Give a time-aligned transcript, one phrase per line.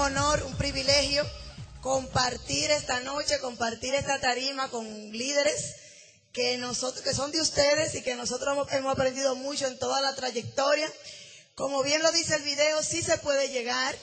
[0.00, 1.28] honor, un privilegio
[1.80, 5.76] compartir esta noche, compartir esta tarima con líderes
[6.32, 10.00] que nosotros, que son de ustedes y que nosotros hemos, hemos aprendido mucho en toda
[10.00, 10.92] la trayectoria.
[11.54, 13.96] Como bien lo dice el video, sí se puede llegar.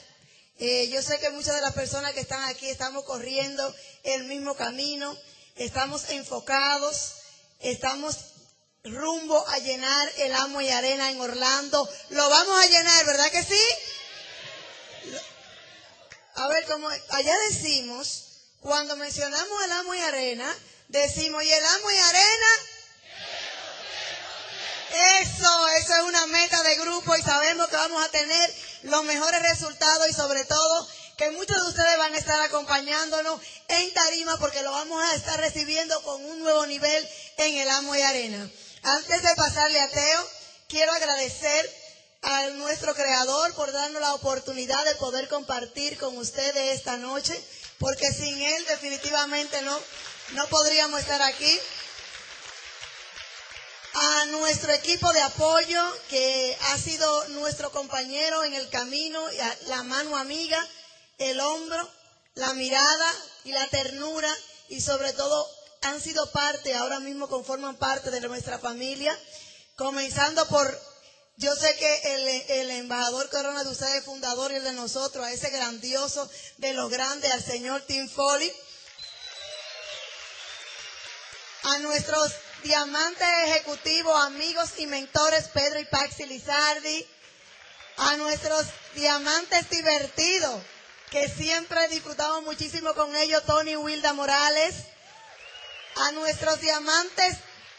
[0.58, 3.74] Eh, yo sé que muchas de las personas que están aquí estamos corriendo
[4.04, 5.16] el mismo camino,
[5.56, 7.14] estamos enfocados,
[7.60, 8.18] estamos
[8.84, 11.90] rumbo a llenar el Amo y Arena en Orlando.
[12.10, 13.62] Lo vamos a llenar, ¿verdad que sí?
[16.36, 18.26] A ver, como allá decimos,
[18.60, 20.56] cuando mencionamos el Amo y Arena,
[20.90, 22.48] decimos, ¿y el Amo y Arena?
[25.22, 29.42] Eso, eso es una meta de grupo y sabemos que vamos a tener los mejores
[29.42, 30.88] resultados y sobre todo
[31.18, 35.40] que muchos de ustedes van a estar acompañándonos en tarima porque lo vamos a estar
[35.40, 38.50] recibiendo con un nuevo nivel en el Amo y Arena.
[38.84, 40.30] Antes de pasarle a Teo,
[40.68, 41.85] quiero agradecer
[42.26, 47.40] a nuestro creador por darnos la oportunidad de poder compartir con ustedes esta noche,
[47.78, 49.80] porque sin él definitivamente no,
[50.34, 51.60] no podríamos estar aquí.
[53.94, 59.24] A nuestro equipo de apoyo, que ha sido nuestro compañero en el camino,
[59.68, 60.68] la mano amiga,
[61.20, 61.90] el hombro,
[62.34, 63.12] la mirada
[63.44, 64.36] y la ternura,
[64.68, 65.48] y sobre todo
[65.84, 69.18] han sido parte, ahora mismo conforman parte de nuestra familia,
[69.76, 70.95] comenzando por,
[71.38, 75.50] yo sé que el, embajador Corona de ustedes, fundador y el de nosotros, a ese
[75.50, 78.52] grandioso de los grandes, al señor Tim Foley,
[81.64, 82.32] a nuestros
[82.64, 87.06] diamantes ejecutivos, amigos y mentores Pedro y Paxi Lizardi,
[87.98, 90.62] a nuestros diamantes divertidos,
[91.12, 94.76] que siempre disfrutamos muchísimo con ellos, Tony Wilda Morales,
[95.96, 97.38] a nuestros diamantes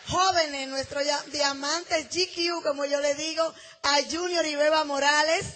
[0.09, 5.47] jóvenes, nuestros diamantes GQ, como yo le digo, a Junior y Beba Morales.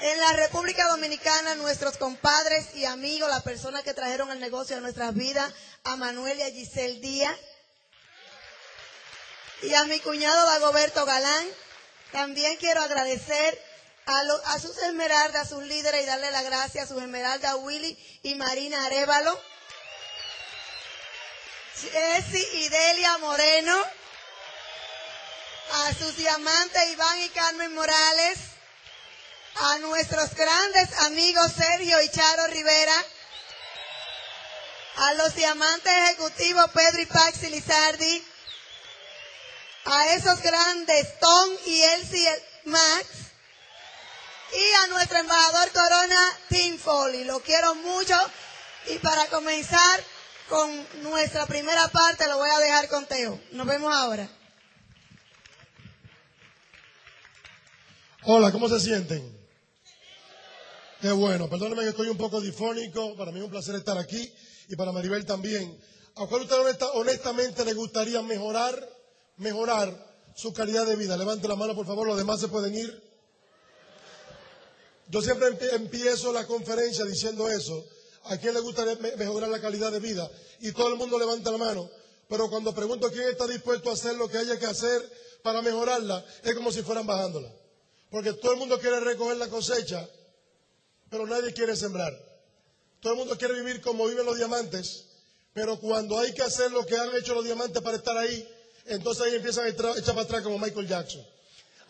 [0.00, 4.80] En la República Dominicana, nuestros compadres y amigos, las personas que trajeron el negocio a
[4.80, 5.52] nuestras vidas,
[5.84, 7.36] a Manuel y a Giselle Díaz.
[9.62, 11.46] Y a mi cuñado Dagoberto Galán.
[12.12, 13.60] También quiero agradecer
[14.06, 14.20] a,
[14.52, 18.34] a sus esmeraldas, a sus líderes y darle las gracias a sus esmeraldas Willy y
[18.34, 19.40] Marina Arevalo
[21.80, 23.84] Jessy y Delia Moreno,
[25.72, 28.38] a sus diamantes Iván y Carmen Morales,
[29.56, 33.04] a nuestros grandes amigos Sergio y Charo Rivera,
[34.96, 38.24] a los diamantes ejecutivos Pedro y Paxi Lizardi,
[39.86, 43.06] a esos grandes Tom y Elsie Max,
[44.52, 47.24] y a nuestro embajador Corona Tim Foley.
[47.24, 48.16] Lo quiero mucho.
[48.86, 50.04] Y para comenzar,
[50.48, 50.70] con
[51.02, 53.40] nuestra primera parte, lo voy a dejar con Teo.
[53.52, 54.28] Nos vemos ahora.
[58.24, 59.34] Hola, ¿cómo se sienten?
[61.00, 64.32] Qué bueno, perdónenme que estoy un poco difónico, para mí es un placer estar aquí
[64.68, 65.78] y para Maribel también.
[66.16, 66.56] ¿A cuál usted
[66.94, 68.88] honestamente le gustaría mejorar,
[69.36, 69.92] mejorar
[70.34, 71.16] su calidad de vida?
[71.16, 73.02] Levante la mano, por favor, los demás se pueden ir.
[75.08, 77.84] Yo siempre empiezo la conferencia diciendo eso,
[78.24, 80.30] ¿A quién le gustaría mejorar la calidad de vida?
[80.60, 81.90] Y todo el mundo levanta la mano.
[82.28, 85.02] Pero cuando pregunto quién está dispuesto a hacer lo que haya que hacer
[85.42, 87.52] para mejorarla, es como si fueran bajándola.
[88.10, 90.08] Porque todo el mundo quiere recoger la cosecha,
[91.10, 92.12] pero nadie quiere sembrar.
[93.00, 95.04] Todo el mundo quiere vivir como viven los diamantes,
[95.52, 98.48] pero cuando hay que hacer lo que han hecho los diamantes para estar ahí,
[98.86, 101.26] entonces ahí empiezan a echar para atrás como Michael Jackson.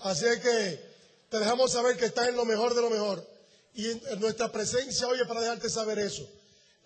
[0.00, 0.94] Así es que
[1.30, 3.33] te dejamos saber que estás en lo mejor de lo mejor.
[3.74, 6.28] Y nuestra presencia hoy es para dejarte saber eso.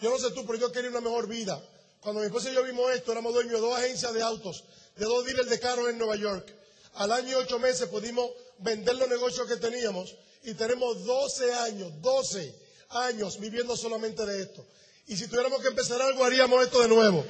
[0.01, 1.63] Yo no sé tú, pero yo quería una mejor vida.
[2.01, 4.65] Cuando mi esposa y yo vimos esto, éramos dueños de dos agencias de autos,
[4.97, 6.49] de dos dealers de carros en Nueva York.
[6.95, 11.93] Al año y ocho meses pudimos vender los negocios que teníamos y tenemos 12 años,
[12.01, 12.55] 12
[12.91, 14.65] años viviendo solamente de esto.
[15.09, 17.25] Y si tuviéramos que empezar algo, haríamos esto de nuevo.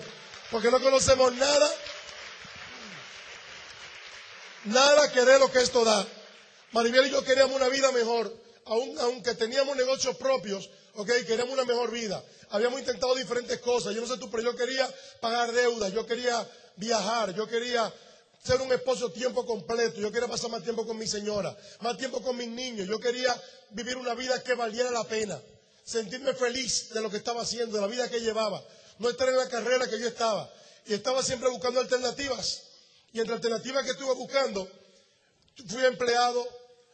[0.51, 1.71] Porque no conocemos nada,
[4.65, 6.07] nada que dé lo que esto da.
[6.73, 11.91] Maribel y yo queríamos una vida mejor aunque teníamos negocios propios, ok, queríamos una mejor
[11.91, 12.23] vida.
[12.51, 13.95] Habíamos intentado diferentes cosas.
[13.95, 14.89] Yo no sé tú, pero yo quería
[15.21, 17.93] pagar deudas, yo quería viajar, yo quería
[18.43, 22.23] ser un esposo tiempo completo, yo quería pasar más tiempo con mi señora, más tiempo
[22.23, 23.35] con mis niños, yo quería
[23.71, 25.41] vivir una vida que valiera la pena,
[25.85, 28.63] sentirme feliz de lo que estaba haciendo, de la vida que llevaba,
[28.99, 30.51] no estar en la carrera que yo estaba.
[30.87, 32.63] Y estaba siempre buscando alternativas.
[33.13, 34.69] Y entre alternativas que estuve buscando,
[35.67, 36.47] fui empleado,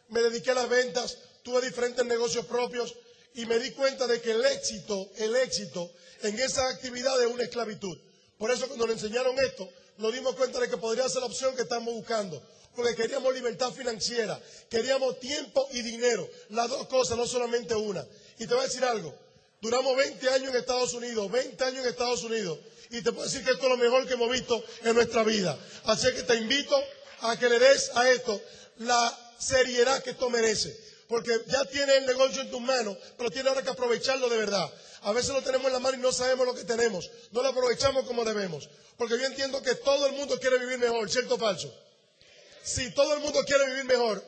[0.09, 2.95] me dediqué a las ventas, tuve diferentes negocios propios
[3.35, 5.91] y me di cuenta de que el éxito, el éxito
[6.23, 7.95] en esa actividad es una esclavitud.
[8.39, 11.55] Por eso cuando nos enseñaron esto, nos dimos cuenta de que podría ser la opción
[11.55, 12.41] que estamos buscando.
[12.75, 14.37] porque queríamos libertad financiera,
[14.69, 18.05] queríamos tiempo y dinero, las dos cosas, no solamente una.
[18.37, 19.15] Y te voy a decir algo,
[19.61, 22.59] duramos 20 años en Estados Unidos, 20 años en Estados Unidos,
[22.89, 25.57] y te puedo decir que esto es lo mejor que hemos visto en nuestra vida.
[25.85, 26.75] Así que te invito
[27.21, 28.41] a que le des a esto
[28.79, 30.84] la seriedad que esto merece.
[31.07, 34.71] Porque ya tienes el negocio en tus manos, pero tienes ahora que aprovecharlo de verdad.
[35.01, 37.09] A veces lo tenemos en la mano y no sabemos lo que tenemos.
[37.31, 38.67] No lo aprovechamos como debemos.
[38.97, 41.71] Porque yo entiendo que todo el mundo quiere vivir mejor, ¿cierto o falso?
[42.63, 44.23] Si todo el mundo quiere vivir mejor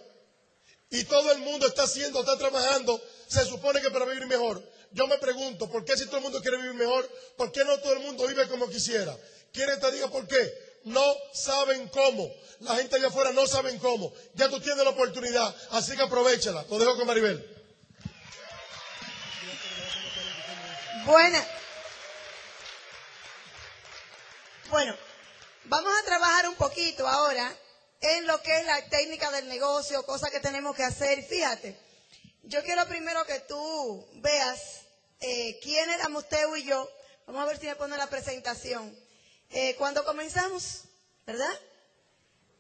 [0.92, 4.64] y todo el mundo está haciendo, está trabajando, se supone que para vivir mejor.
[4.92, 7.78] Yo me pregunto, ¿por qué si todo el mundo quiere vivir mejor, por qué no
[7.80, 9.18] todo el mundo vive como quisiera?
[9.52, 10.67] ¿Quieren te diga por qué?
[10.88, 11.04] No
[11.34, 12.34] saben cómo.
[12.62, 14.14] La gente allá afuera no saben cómo.
[14.36, 16.66] Ya tú tienes la oportunidad, así que aprovechala.
[16.70, 17.46] Lo dejo con Maribel.
[21.06, 21.46] Buena.
[24.70, 24.96] Bueno,
[25.66, 27.54] vamos a trabajar un poquito ahora
[28.00, 31.22] en lo que es la técnica del negocio, cosas que tenemos que hacer.
[31.24, 31.78] Fíjate,
[32.44, 34.82] yo quiero primero que tú veas
[35.20, 36.90] eh, quién éramos Teo y yo.
[37.26, 39.07] Vamos a ver si me pone la presentación.
[39.50, 40.84] Eh, cuando comenzamos,
[41.26, 41.54] ¿verdad?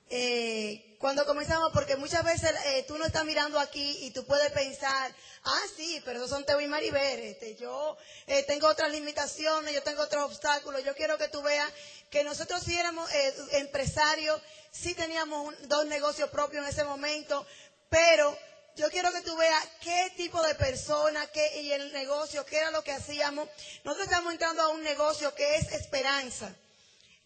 [0.09, 4.51] Eh, cuando comenzamos, porque muchas veces eh, tú no estás mirando aquí y tú puedes
[4.53, 5.13] pensar,
[5.43, 9.83] ah, sí, pero esos son Teo y Maribel, este, yo eh, tengo otras limitaciones, yo
[9.83, 11.69] tengo otros obstáculos, yo quiero que tú veas
[12.09, 14.41] que nosotros sí éramos eh, empresarios,
[14.71, 17.45] sí teníamos un- dos negocios propios en ese momento,
[17.89, 18.35] pero
[18.77, 22.71] yo quiero que tú veas qué tipo de persona qué, y el negocio, qué era
[22.71, 23.49] lo que hacíamos.
[23.83, 26.55] Nosotros estamos entrando a un negocio que es esperanza.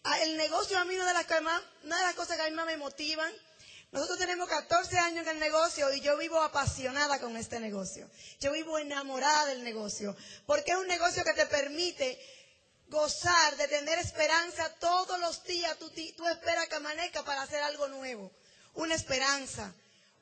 [0.04, 1.26] Ah, El negocio a mí una de las,
[1.84, 3.32] una de las cosas que a mí más me motivan.
[3.92, 8.10] Nosotros tenemos 14 años en el negocio y yo vivo apasionada con este negocio.
[8.40, 10.16] Yo vivo enamorada del negocio.
[10.46, 12.18] Porque es un negocio que te permite
[12.88, 15.78] gozar de tener esperanza todos los días.
[15.78, 18.32] Tú, tú esperas que amanezca para hacer algo nuevo.
[18.74, 19.72] Una esperanza,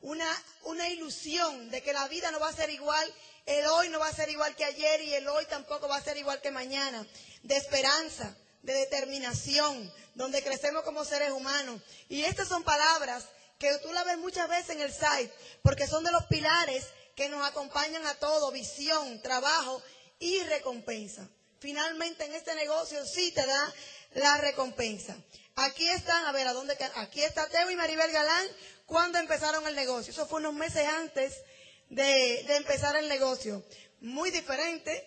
[0.02, 0.28] una,
[0.64, 3.14] una ilusión de que la vida no va a ser igual.
[3.46, 6.02] El hoy no va a ser igual que ayer y el hoy tampoco va a
[6.02, 7.06] ser igual que mañana.
[7.44, 11.80] De esperanza, de determinación, donde crecemos como seres humanos.
[12.08, 13.24] Y estas son palabras
[13.58, 17.28] que tú las ves muchas veces en el site, porque son de los pilares que
[17.28, 19.82] nos acompañan a todo, visión, trabajo
[20.18, 21.28] y recompensa.
[21.58, 23.74] Finalmente en este negocio sí te da
[24.14, 25.16] la recompensa.
[25.56, 26.76] Aquí están, a ver, ¿a dónde?
[26.96, 28.46] Aquí está Teo y Maribel Galán
[28.86, 30.12] cuando empezaron el negocio.
[30.12, 31.42] Eso fue unos meses antes
[31.90, 33.62] de, de empezar el negocio.
[34.00, 35.06] Muy diferente.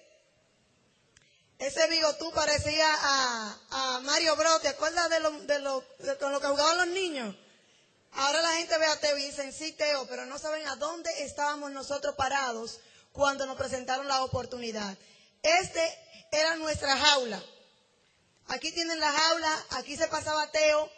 [1.64, 4.62] Ese bigotú parecía a, Mario Bros.
[4.62, 5.82] ¿Te acuerdas de lo, de lo,
[6.20, 7.34] con lo que jugaban los niños?
[8.12, 11.10] Ahora la gente ve a Teo y dicen, sí, Teo, pero no saben a dónde
[11.24, 12.82] estábamos nosotros parados
[13.14, 14.98] cuando nos presentaron la oportunidad.
[15.42, 15.82] Este
[16.34, 17.42] era nuestra jaula.
[18.50, 20.92] Aquí tienen la jaula, aquí se pasaba Teo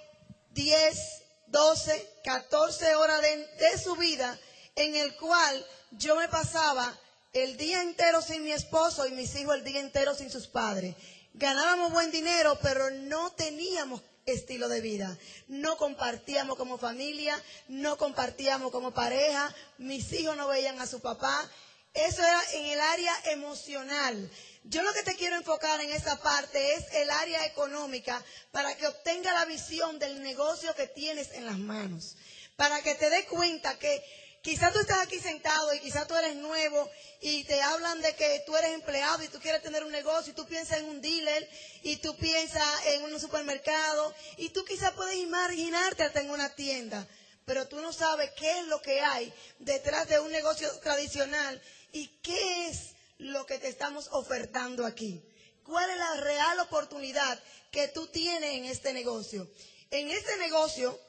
[0.50, 0.98] 10,
[1.46, 4.36] 12, 14 horas de su vida
[4.74, 6.92] en el cual yo me pasaba
[7.36, 10.96] el día entero sin mi esposo y mis hijos el día entero sin sus padres.
[11.34, 15.18] Ganábamos buen dinero, pero no teníamos estilo de vida.
[15.50, 17.38] No compartíamos como familia,
[17.68, 21.52] no compartíamos como pareja, mis hijos no veían a su papá.
[21.94, 24.32] Eso era en el área emocional.
[24.64, 28.88] Yo lo que te quiero enfocar en esa parte es el área económica para que
[28.88, 32.16] obtenga la visión del negocio que tienes en las manos.
[32.56, 34.02] Para que te des cuenta que
[34.46, 36.88] quizás tú estás aquí sentado y quizás tú eres nuevo
[37.20, 40.36] y te hablan de que tú eres empleado y tú quieres tener un negocio y
[40.36, 41.50] tú piensas en un dealer
[41.82, 47.08] y tú piensas en un supermercado y tú quizás puedes imaginarte hasta en una tienda,
[47.44, 51.60] pero tú no sabes qué es lo que hay detrás de un negocio tradicional
[51.92, 55.24] y qué es lo que te estamos ofertando aquí.
[55.64, 57.42] ¿Cuál es la real oportunidad
[57.72, 59.50] que tú tienes en este negocio?
[59.90, 61.00] En este negocio,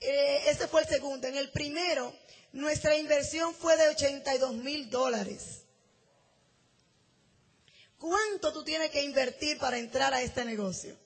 [0.00, 1.26] eh, este fue el segundo.
[1.26, 2.14] En el primero,
[2.52, 5.62] nuestra inversión fue de 82 mil dólares.
[7.98, 10.96] ¿Cuánto tú tienes que invertir para entrar a este negocio?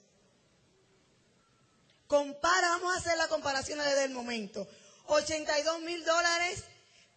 [2.06, 4.68] Compara, vamos a hacer la comparación desde el momento.
[5.06, 6.64] 82 mil dólares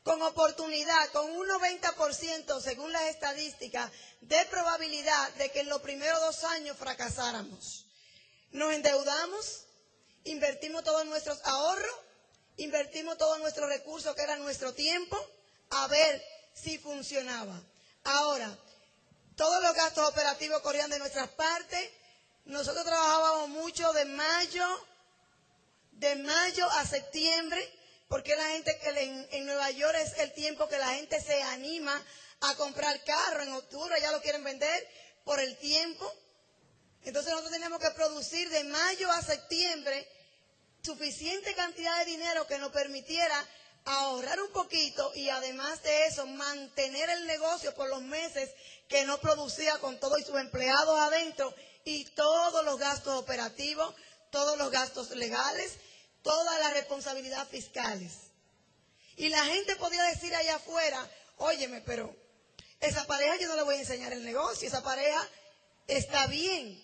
[0.04, 3.92] con oportunidad, con un 90% según las estadísticas
[4.22, 7.88] de probabilidad de que en los primeros dos años fracasáramos.
[8.52, 9.66] Nos endeudamos,
[10.24, 11.96] invertimos todos nuestros ahorros,
[12.58, 15.18] invertimos todos nuestros recursos, que era nuestro tiempo,
[15.72, 17.62] a ver si funcionaba.
[18.04, 18.58] Ahora,
[19.36, 21.90] todos los gastos operativos corrían de nuestras partes.
[22.46, 24.66] Nosotros trabajábamos mucho de mayo,
[25.92, 27.60] de mayo a septiembre,
[28.08, 32.02] porque la gente en, en Nueva York es el tiempo que la gente se anima
[32.42, 33.44] a comprar carro.
[33.44, 34.88] En octubre ya lo quieren vender
[35.26, 36.14] por el tiempo.
[37.04, 40.08] Entonces nosotros teníamos que producir de mayo a septiembre
[40.86, 43.36] suficiente cantidad de dinero que nos permitiera
[43.86, 48.52] ahorrar un poquito y además de eso mantener el negocio por los meses
[48.88, 53.96] que no producía con todos sus empleados adentro y todos los gastos operativos,
[54.32, 55.74] todos los gastos legales,
[56.22, 58.14] toda la responsabilidad fiscales.
[59.18, 62.16] Y la gente podía decir allá afuera, óyeme, pero
[62.80, 65.28] esa pareja yo no le voy a enseñar el negocio, esa pareja
[65.88, 66.84] está bien,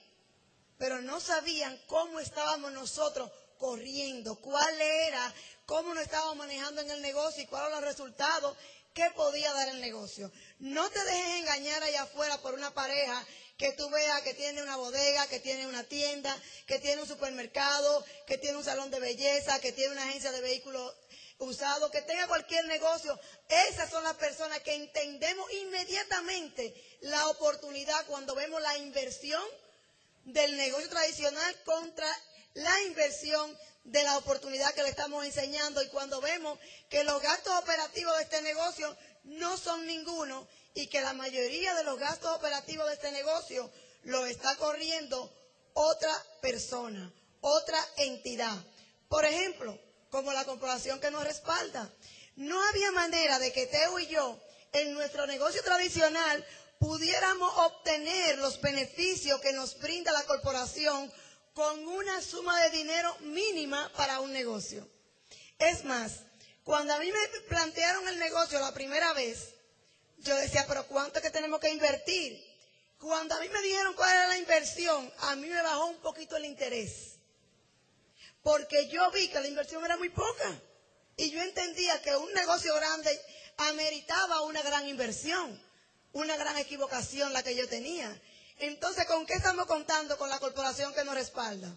[0.78, 3.30] pero no sabían cómo estábamos nosotros
[3.62, 5.34] corriendo, cuál era,
[5.68, 8.58] cómo nos estábamos manejando en el negocio y cuáles eran los resultados
[8.92, 10.32] que podía dar el negocio.
[10.58, 13.24] No te dejes engañar allá afuera por una pareja
[13.58, 18.04] que tú veas que tiene una bodega, que tiene una tienda, que tiene un supermercado,
[18.26, 20.96] que tiene un salón de belleza, que tiene una agencia de vehículos
[21.38, 23.18] usados, que tenga cualquier negocio.
[23.70, 29.44] Esas son las personas que entendemos inmediatamente la oportunidad cuando vemos la inversión
[30.26, 32.08] del negocio tradicional contra
[32.54, 37.58] la inversión de la oportunidad que le estamos enseñando y cuando vemos que los gastos
[37.58, 42.88] operativos de este negocio no son ninguno y que la mayoría de los gastos operativos
[42.88, 43.72] de este negocio
[44.04, 45.32] lo está corriendo
[45.74, 48.56] otra persona, otra entidad.
[49.08, 49.78] Por ejemplo,
[50.12, 51.90] como la corporación que nos respalda.
[52.36, 54.40] No había manera de que Teo y yo,
[54.74, 56.46] en nuestro negocio tradicional,
[56.80, 61.12] pudiéramos obtener los beneficios que nos brinda la corporación
[61.54, 64.88] con una suma de dinero mínima para un negocio.
[65.60, 66.22] Es más,
[66.64, 69.54] cuando a mí me plantearon el negocio la primera vez,
[70.20, 72.52] yo decía, pero ¿cuánto es que tenemos que invertir?
[73.00, 76.38] Cuando a mí me dijeron cuál era la inversión, a mí me bajó un poquito
[76.38, 77.16] el interés.
[78.44, 80.62] Porque yo vi que la inversión era muy poca.
[81.18, 83.20] Y yo entendía que un negocio grande
[83.58, 85.62] ameritaba una gran inversión,
[86.14, 88.10] una gran equivocación la que yo tenía.
[88.62, 91.76] Entonces, ¿con qué estamos contando con la corporación que nos respalda?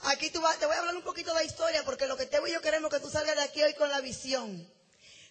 [0.00, 2.60] Aquí te voy a hablar un poquito de historia porque lo que te y yo
[2.60, 4.68] queremos que tú salgas de aquí hoy con la visión.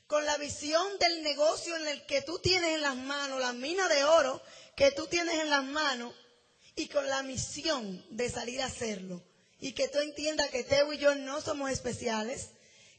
[0.07, 3.89] Con la visión del negocio en el que tú tienes en las manos, la mina
[3.89, 4.41] de oro
[4.77, 6.13] que tú tienes en las manos
[6.77, 9.21] y con la misión de salir a hacerlo.
[9.59, 12.51] Y que tú entiendas que Teo y yo no somos especiales,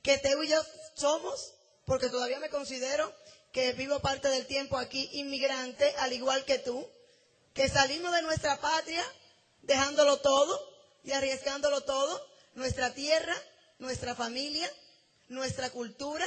[0.03, 1.55] que Teo y yo somos,
[1.87, 3.11] porque todavía me considero
[3.53, 6.87] que vivo parte del tiempo aquí inmigrante, al igual que tú
[7.55, 9.05] que salimos de nuestra patria
[9.63, 10.71] dejándolo todo
[11.05, 13.35] y arriesgándolo todo, nuestra tierra,
[13.79, 14.71] nuestra familia,
[15.29, 16.27] nuestra cultura,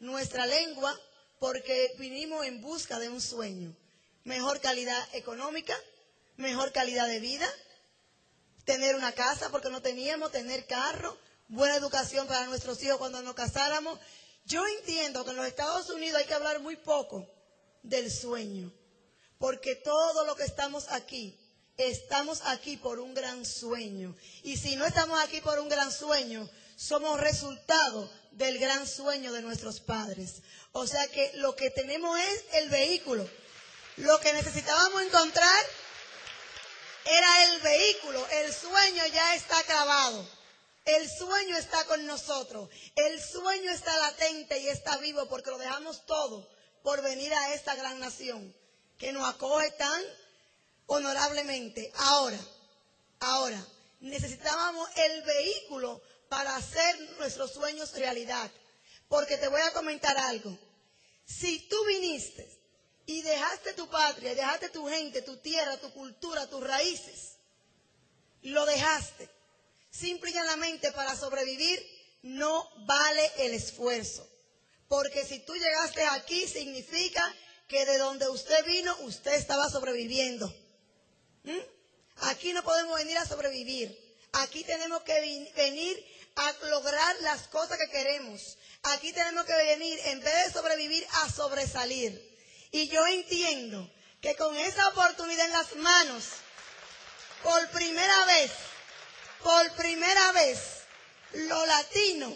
[0.00, 0.98] nuestra lengua,
[1.38, 3.74] porque vinimos en busca de un sueño.
[4.24, 5.76] Mejor calidad económica,
[6.36, 7.48] mejor calidad de vida,
[8.64, 13.34] tener una casa porque no teníamos, tener carro, buena educación para nuestros hijos cuando nos
[13.34, 13.98] casáramos.
[14.44, 17.28] Yo entiendo que en los Estados Unidos hay que hablar muy poco
[17.82, 18.72] del sueño
[19.42, 21.36] porque todo lo que estamos aquí,
[21.76, 24.14] estamos aquí por un gran sueño.
[24.44, 29.42] Y si no estamos aquí por un gran sueño, somos resultado del gran sueño de
[29.42, 30.42] nuestros padres.
[30.70, 33.28] O sea que lo que tenemos es el vehículo.
[33.96, 35.66] Lo que necesitábamos encontrar
[37.04, 38.24] era el vehículo.
[38.44, 40.24] El sueño ya está acabado.
[40.84, 42.68] El sueño está con nosotros.
[42.94, 46.48] El sueño está latente y está vivo porque lo dejamos todo
[46.84, 48.61] por venir a esta gran nación
[49.02, 50.00] que nos acoge tan
[50.86, 51.90] honorablemente.
[51.96, 52.38] Ahora,
[53.18, 53.66] ahora,
[53.98, 58.48] necesitábamos el vehículo para hacer nuestros sueños realidad.
[59.08, 60.56] Porque te voy a comentar algo.
[61.26, 62.48] Si tú viniste
[63.04, 67.38] y dejaste tu patria, dejaste tu gente, tu tierra, tu cultura, tus raíces,
[68.42, 69.28] lo dejaste
[69.90, 71.84] simple y llanamente para sobrevivir,
[72.22, 74.28] no vale el esfuerzo.
[74.86, 77.34] Porque si tú llegaste aquí significa
[77.68, 80.52] que de donde usted vino, usted estaba sobreviviendo.
[81.44, 81.58] ¿Mm?
[82.22, 83.98] Aquí no podemos venir a sobrevivir.
[84.32, 88.56] Aquí tenemos que venir a lograr las cosas que queremos.
[88.84, 92.30] Aquí tenemos que venir, en vez de sobrevivir, a sobresalir.
[92.70, 93.90] Y yo entiendo
[94.20, 96.24] que con esa oportunidad en las manos,
[97.42, 98.50] por primera vez,
[99.42, 100.58] por primera vez,
[101.32, 102.34] los latinos,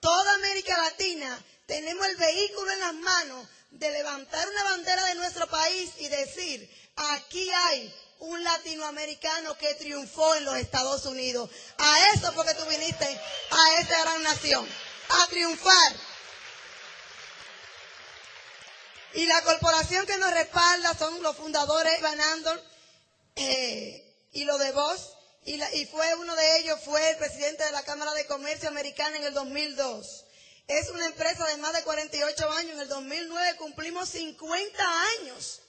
[0.00, 5.48] toda América Latina, tenemos el vehículo en las manos de levantar una bandera de nuestro
[5.48, 11.50] país y decir, aquí hay un latinoamericano que triunfó en los Estados Unidos.
[11.78, 13.04] A eso porque tú viniste
[13.50, 14.68] a esta gran nación,
[15.08, 15.92] a triunfar.
[19.14, 22.62] Y la corporación que nos respalda son los fundadores Van Andor
[23.36, 25.10] eh, y lo de Vos.
[25.46, 29.16] Y, y fue uno de ellos, fue el presidente de la Cámara de Comercio Americana
[29.16, 30.23] en el 2002.
[30.66, 32.72] Es una empresa de más de 48 años.
[32.72, 35.60] En el 2009 cumplimos 50 años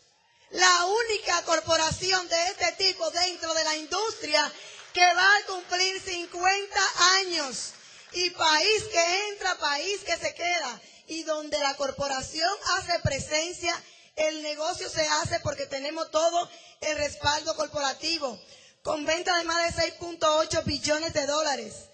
[0.51, 4.51] la única corporación de este tipo dentro de la industria
[4.93, 6.79] que va a cumplir 50
[7.17, 7.73] años.
[8.13, 10.81] Y país que entra, país que se queda.
[11.07, 13.75] Y donde la corporación hace presencia,
[14.15, 16.49] el negocio se hace porque tenemos todo
[16.79, 18.39] el respaldo corporativo.
[18.81, 21.89] Con venta de más de 6.8 billones de dólares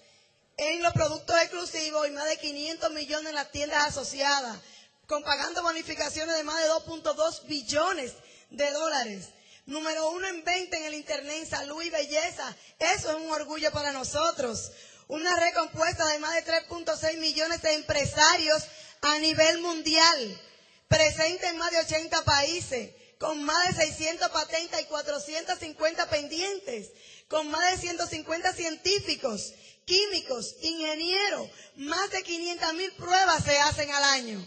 [0.56, 4.58] en los productos exclusivos y más de 500 millones en las tiendas asociadas.
[5.06, 8.12] Con pagando bonificaciones de más de 2.2 billones
[8.50, 9.28] de dólares.
[9.66, 12.56] Número uno en venta en el Internet en salud y belleza.
[12.78, 14.72] Eso es un orgullo para nosotros.
[15.08, 18.64] Una red compuesta de más de 3.6 millones de empresarios
[19.02, 20.40] a nivel mundial.
[20.88, 22.90] Presente en más de 80 países.
[23.18, 26.90] Con más de 600 patentes y 450 pendientes.
[27.28, 31.48] Con más de 150 científicos, químicos, ingenieros.
[31.76, 34.46] Más de 500 mil pruebas se hacen al año.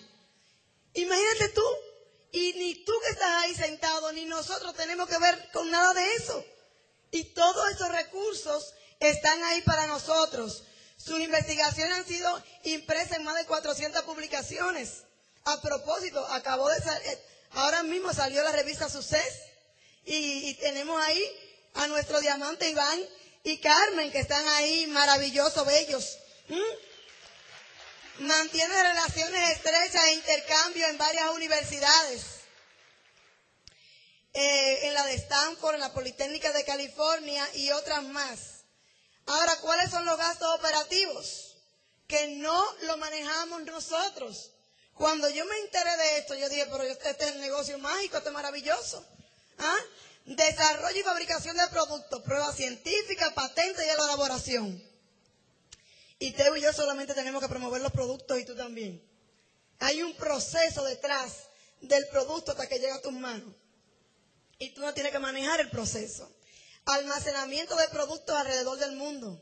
[0.93, 1.65] Imagínate tú,
[2.31, 6.15] y ni tú que estás ahí sentado, ni nosotros tenemos que ver con nada de
[6.15, 6.45] eso.
[7.11, 10.63] Y todos esos recursos están ahí para nosotros.
[10.97, 15.03] Sus investigaciones han sido impresas en más de 400 publicaciones.
[15.43, 17.19] A propósito, acabó de salir, eh,
[17.51, 19.43] ahora mismo salió la revista Success
[20.03, 21.23] y, tenemos ahí
[21.75, 22.99] a nuestro diamante Iván
[23.45, 26.17] y Carmen que están ahí maravillosos, bellos.
[28.17, 32.23] Mantiene relaciones estrechas e intercambio en varias universidades.
[34.33, 38.39] Eh, en la de Stanford, en la Politécnica de California y otras más.
[39.27, 41.57] Ahora, ¿cuáles son los gastos operativos?
[42.07, 44.51] Que no lo manejamos nosotros.
[44.95, 48.29] Cuando yo me enteré de esto, yo dije, pero este es el negocio mágico, este
[48.29, 49.05] es maravilloso.
[49.59, 49.77] ¿Ah?
[50.25, 54.83] Desarrollo y fabricación de productos, pruebas científicas, patentes y elaboración.
[56.17, 59.03] Y Teo y yo solamente tenemos que promover los productos y tú también.
[59.79, 61.43] Hay un proceso detrás
[61.81, 63.53] del producto hasta que llega a tus manos.
[64.57, 66.31] Y tú no tienes que manejar el proceso.
[66.85, 69.39] Almacenamiento de productos alrededor del mundo.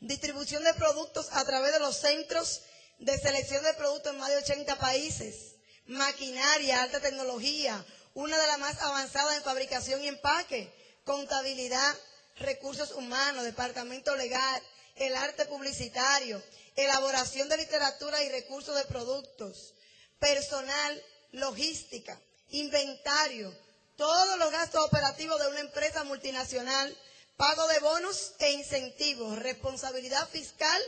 [0.00, 2.62] Distribución de productos a través de los centros
[2.98, 5.54] de selección de productos en más de 80 países.
[5.86, 7.84] Maquinaria, alta tecnología,
[8.18, 10.72] una de las más avanzadas en fabricación y empaque.
[11.04, 11.94] Contabilidad,
[12.40, 14.60] recursos humanos, departamento legal,
[14.96, 16.42] el arte publicitario,
[16.74, 19.72] elaboración de literatura y recursos de productos,
[20.18, 21.00] personal,
[21.30, 23.56] logística, inventario,
[23.96, 26.98] todos los gastos operativos de una empresa multinacional,
[27.36, 30.82] pago de bonos e incentivos, responsabilidad fiscal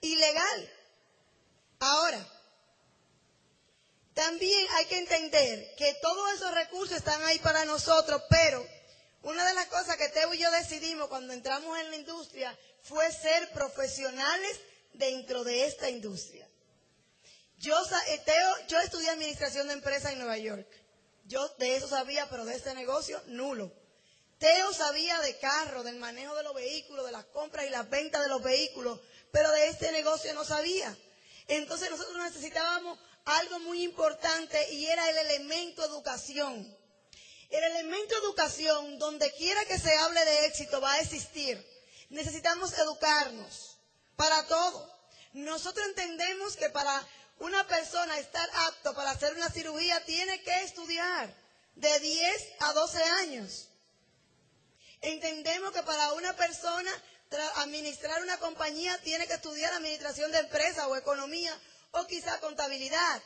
[0.00, 0.72] y legal.
[1.78, 2.41] Ahora,
[4.14, 8.66] también hay que entender que todos esos recursos están ahí para nosotros, pero
[9.22, 13.10] una de las cosas que Teo y yo decidimos cuando entramos en la industria fue
[13.12, 14.60] ser profesionales
[14.92, 16.46] dentro de esta industria.
[17.58, 20.66] Yo, eh, Teo, yo estudié administración de empresas en Nueva York.
[21.24, 23.72] Yo de eso sabía, pero de este negocio, nulo.
[24.38, 28.22] Teo sabía de carro, del manejo de los vehículos, de las compras y las ventas
[28.22, 28.98] de los vehículos,
[29.30, 30.96] pero de este negocio no sabía.
[31.46, 36.76] Entonces nosotros necesitábamos algo muy importante y era el elemento educación.
[37.50, 41.62] El elemento educación, donde quiera que se hable de éxito, va a existir.
[42.08, 43.78] Necesitamos educarnos
[44.16, 44.90] para todo.
[45.34, 47.06] Nosotros entendemos que para
[47.38, 51.34] una persona estar apto para hacer una cirugía tiene que estudiar
[51.74, 53.68] de 10 a 12 años.
[55.00, 56.90] Entendemos que para una persona
[57.56, 61.58] administrar una compañía tiene que estudiar administración de empresa o economía
[61.92, 63.22] o quizá contabilidad.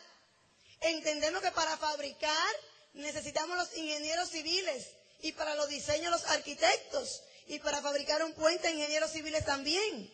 [0.80, 2.54] Entendemos que para fabricar
[2.94, 4.88] necesitamos los ingenieros civiles
[5.22, 10.12] y para los diseños los arquitectos y para fabricar un puente ingenieros civiles también.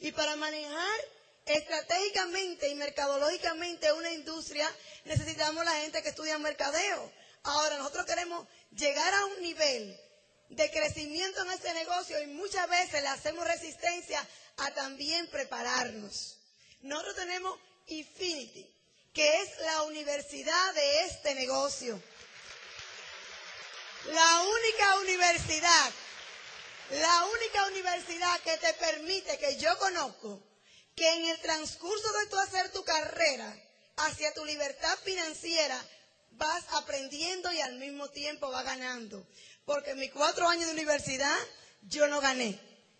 [0.00, 1.00] Y para manejar
[1.46, 4.70] estratégicamente y mercadológicamente una industria
[5.04, 7.12] necesitamos la gente que estudia mercadeo.
[7.44, 9.98] Ahora nosotros queremos llegar a un nivel
[10.50, 14.26] de crecimiento en este negocio y muchas veces le hacemos resistencia
[14.58, 16.37] a también prepararnos.
[16.82, 18.66] Nosotros tenemos Infinity,
[19.12, 22.00] que es la universidad de este negocio.
[24.06, 25.92] La única universidad,
[26.90, 30.42] la única universidad que te permite, que yo conozco,
[30.94, 33.54] que en el transcurso de tu hacer tu carrera
[33.96, 35.84] hacia tu libertad financiera,
[36.32, 39.26] vas aprendiendo y al mismo tiempo vas ganando.
[39.64, 41.36] Porque en mis cuatro años de universidad
[41.82, 42.58] yo no gané,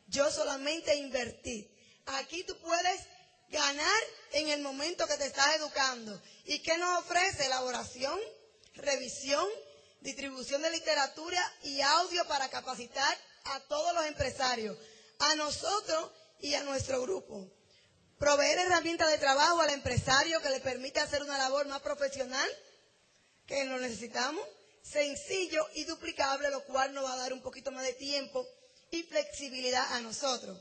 [0.09, 1.71] yo solamente invertí.
[2.07, 3.01] Aquí tú puedes
[3.51, 6.21] ganar en el momento que te estás educando.
[6.45, 7.47] ¿Y qué nos ofrece?
[7.47, 8.19] Elaboración,
[8.75, 9.47] revisión,
[10.01, 14.77] distribución de literatura y audio para capacitar a todos los empresarios,
[15.19, 17.51] a nosotros y a nuestro grupo.
[18.19, 22.49] Proveer herramientas de trabajo al empresario que le permita hacer una labor más profesional.
[23.47, 24.47] que lo necesitamos,
[24.83, 28.47] sencillo y duplicable, lo cual nos va a dar un poquito más de tiempo
[28.91, 30.59] y flexibilidad a nosotros.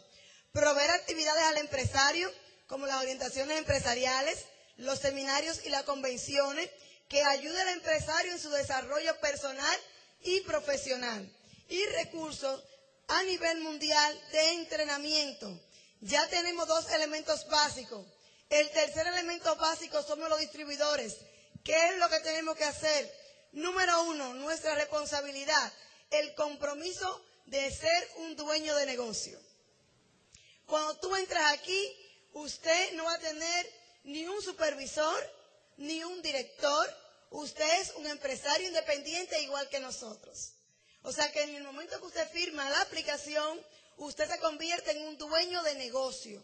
[0.54, 2.32] Proveer actividades al empresario,
[2.68, 4.46] como las orientaciones empresariales,
[4.78, 6.70] los seminarios y las convenciones,
[7.10, 9.80] que ayuden al empresario en su desarrollo personal
[10.22, 11.30] y profesional.
[11.70, 12.64] Y recursos
[13.08, 15.60] a nivel mundial de entrenamiento.
[16.02, 18.06] Ya tenemos dos elementos básicos.
[18.50, 21.18] El tercer elemento básico somos los distribuidores.
[21.64, 23.14] ¿Qué es lo que tenemos que hacer?
[23.52, 25.74] Número uno, nuestra responsabilidad,
[26.12, 29.40] el compromiso de ser un dueño de negocio.
[30.66, 35.34] Cuando tú entras aquí, usted no va a tener ni un supervisor,
[35.78, 36.88] ni un director,
[37.32, 40.54] usted es un empresario independiente igual que nosotros.
[41.04, 43.62] O sea que en el momento que usted firma la aplicación,
[43.98, 46.44] usted se convierte en un dueño de negocio.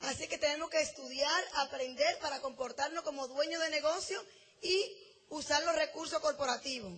[0.00, 4.22] Así que tenemos que estudiar, aprender para comportarnos como dueño de negocio
[4.60, 4.96] y
[5.30, 6.92] usar los recursos corporativos.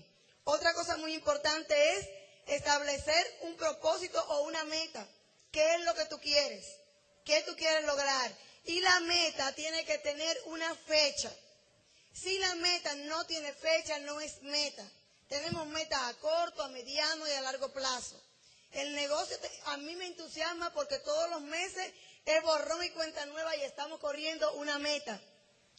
[0.44, 2.08] Otra cosa muy importante es
[2.46, 5.06] establecer un propósito o una meta.
[5.50, 6.64] ¿Qué es lo que tú quieres?
[7.26, 8.32] ¿Qué tú quieres lograr?
[8.64, 11.30] Y la meta tiene que tener una fecha.
[12.14, 14.88] Si la meta no tiene fecha, no es meta.
[15.28, 18.22] Tenemos metas a corto, a mediano y a largo plazo.
[18.70, 21.92] El negocio a mí me entusiasma porque todos los meses
[22.24, 25.20] es borrón y cuenta nueva y estamos corriendo una meta.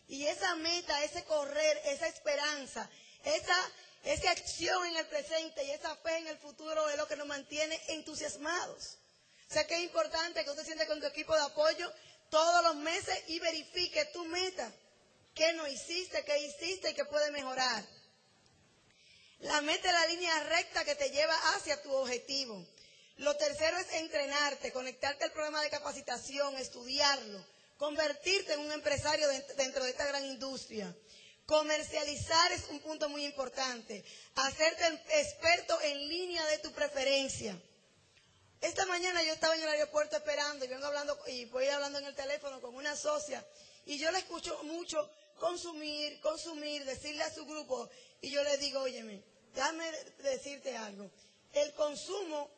[0.10, 2.90] Y esa meta, ese correr, esa esperanza,
[3.24, 3.72] esa,
[4.04, 7.28] esa acción en el presente y esa fe en el futuro es lo que nos
[7.28, 8.98] mantiene entusiasmados.
[9.50, 11.92] O sea que es importante que usted siente con tu equipo de apoyo
[12.30, 14.72] todos los meses y verifique tu meta.
[15.34, 16.24] ¿Qué no hiciste?
[16.26, 17.86] ¿Qué hiciste y qué puede mejorar?
[19.40, 22.66] La meta es la línea recta que te lleva hacia tu objetivo.
[23.18, 27.44] Lo tercero es entrenarte, conectarte al programa de capacitación, estudiarlo,
[27.78, 30.94] convertirte en un empresario dentro de esta gran industria.
[31.46, 34.04] Comercializar es un punto muy importante.
[34.36, 34.86] Hacerte
[35.20, 37.58] experto en línea de tu preferencia.
[38.62, 42.06] Esta mañana yo estaba en el aeropuerto esperando y vengo hablando y voy hablando en
[42.06, 43.46] el teléfono con una socia
[43.86, 47.90] y yo le escucho mucho consumir, consumir, decirle a su grupo
[48.22, 49.92] y yo le digo, óyeme, déjame
[50.24, 51.10] decirte algo.
[51.54, 52.50] El consumo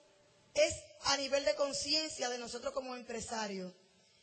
[0.54, 3.74] es a nivel de conciencia de nosotros como empresarios.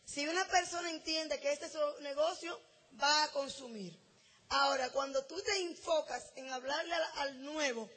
[0.04, 2.58] Si una persona entiende que este es su negocio,
[3.00, 3.98] va a consumir.
[4.48, 7.90] Ahora, cuando tú te enfocas en hablarle al, nuevo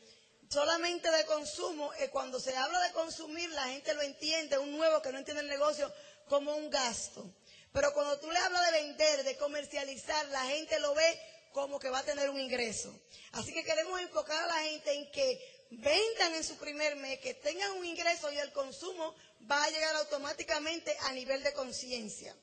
[0.50, 5.02] solamente de consumo, eh, cuando se habla de consumir, la gente lo entiende, un nuevo
[5.02, 5.92] que no entiende el negocio,
[6.28, 7.34] como un gasto.
[7.72, 11.20] Pero cuando tú le hablas de vender, de comercializar, la gente lo ve
[11.54, 12.94] como que va a tener un ingreso.
[13.34, 17.36] Así que queremos enfocar a la gente en que vendan en su primer mes, que
[17.36, 19.16] tengan un ingreso y el consumo
[19.50, 22.36] va a llegar automáticamente a nivel de conciencia.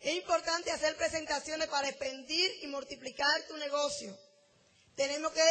[0.00, 4.16] Es importante hacer presentaciones para expandir y multiplicar tu negocio.
[4.94, 5.42] Tenemos que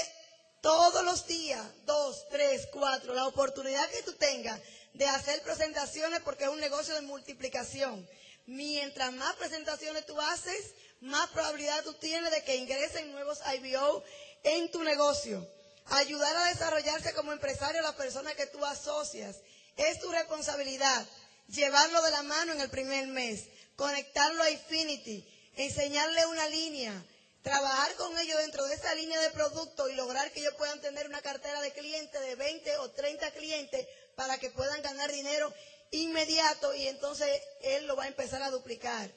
[0.61, 4.59] todos los días, dos, tres, cuatro, la oportunidad que tú tengas
[4.93, 8.07] de hacer presentaciones porque es un negocio de multiplicación.
[8.45, 14.03] Mientras más presentaciones tú haces, más probabilidad tú tienes de que ingresen nuevos IBO
[14.43, 15.47] en tu negocio
[15.89, 19.37] ayudar a desarrollarse como empresario a la persona que tú asocias.
[19.75, 21.05] Es tu responsabilidad
[21.47, 27.05] llevarlo de la mano en el primer mes, conectarlo a Infinity, enseñarle una línea,
[27.41, 31.07] trabajar con ellos dentro de esa línea de producto y lograr que ellos puedan tener
[31.07, 35.53] una cartera de clientes de 20 o 30 clientes para que puedan ganar dinero
[35.91, 37.29] inmediato y entonces
[37.61, 39.09] él lo va a empezar a duplicar.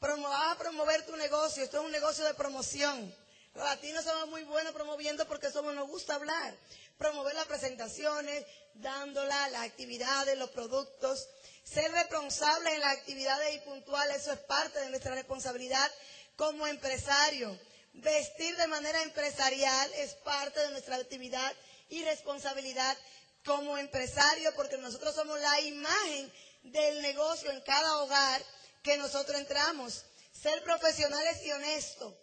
[0.00, 3.14] Vas a promover tu negocio, esto es un negocio de promoción.
[3.54, 6.54] Los latinos somos muy buenos promoviendo porque somos, nos gusta hablar.
[6.98, 11.28] Promover las presentaciones, dándolas, las actividades, los productos.
[11.62, 15.90] Ser responsable en las actividades y puntuales, eso es parte de nuestra responsabilidad
[16.36, 17.58] como empresario.
[17.94, 21.52] Vestir de manera empresarial es parte de nuestra actividad
[21.88, 22.96] y responsabilidad
[23.44, 26.32] como empresario porque nosotros somos la imagen
[26.64, 28.42] del negocio en cada hogar
[28.82, 30.04] que nosotros entramos.
[30.32, 32.14] Ser profesionales y honestos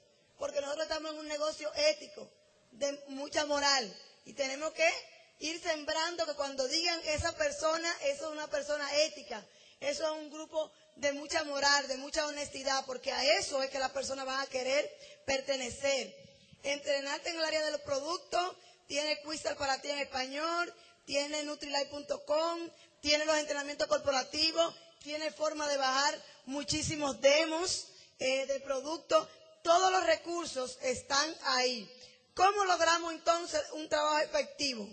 [0.41, 2.27] porque nosotros estamos en un negocio ético,
[2.71, 3.95] de mucha moral,
[4.25, 4.89] y tenemos que
[5.37, 9.45] ir sembrando que cuando digan esa persona, eso es una persona ética,
[9.79, 13.79] eso es un grupo de mucha moral, de mucha honestidad, porque a eso es que
[13.79, 14.89] las personas van a querer
[15.25, 16.15] pertenecer.
[16.63, 18.55] Entrenarte en el área de los productos,
[18.87, 20.73] tiene Quistal para ti en español,
[21.05, 22.69] tiene Nutrilite.com,
[23.01, 27.87] tiene los entrenamientos corporativos, tiene forma de bajar muchísimos demos
[28.19, 29.27] eh, de productos
[29.63, 31.89] todos los recursos están ahí.
[32.33, 34.87] ¿Cómo logramos entonces un trabajo efectivo?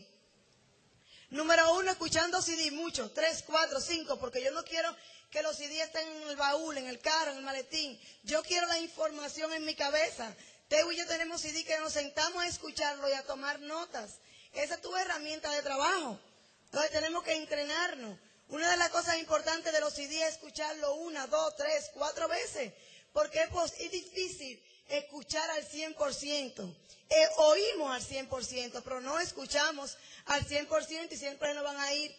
[1.31, 4.95] Número uno, escuchando CD mucho, tres, cuatro, cinco, porque yo no quiero
[5.31, 8.01] que los CD estén en el baúl, en el carro, en el maletín.
[8.23, 10.35] Yo quiero la información en mi cabeza.
[10.69, 14.19] Teo y yo tenemos CD que nos sentamos a escucharlo y a tomar notas.
[14.53, 16.19] Esa es tu herramienta de trabajo.
[16.67, 18.19] Entonces tenemos que entrenarnos.
[18.49, 22.73] Una de las cosas importantes de los CD es escucharlo una, dos, tres, cuatro veces.
[23.13, 26.77] Porque es, difícil escuchar al 100%.
[27.11, 32.15] Eh, oímos al 100%, pero no escuchamos al 100% y siempre nos van a ir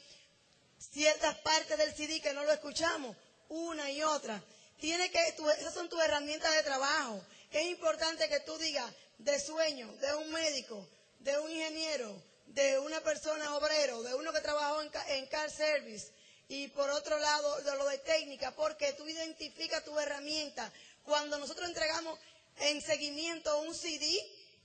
[0.80, 3.15] ciertas partes del CD que no lo escuchamos,
[3.50, 4.42] una y otra.
[4.80, 7.22] Tiene que, esas son tus herramientas de trabajo.
[7.52, 10.88] Es importante que tú digas de sueño, de un médico,
[11.20, 16.12] de un ingeniero, de una persona obrero, de uno que trabajó en, car service
[16.48, 20.72] y por otro lado de lo de técnica, porque tú identificas tu herramienta.
[21.04, 22.18] Cuando nosotros entregamos
[22.58, 24.06] en seguimiento un CD,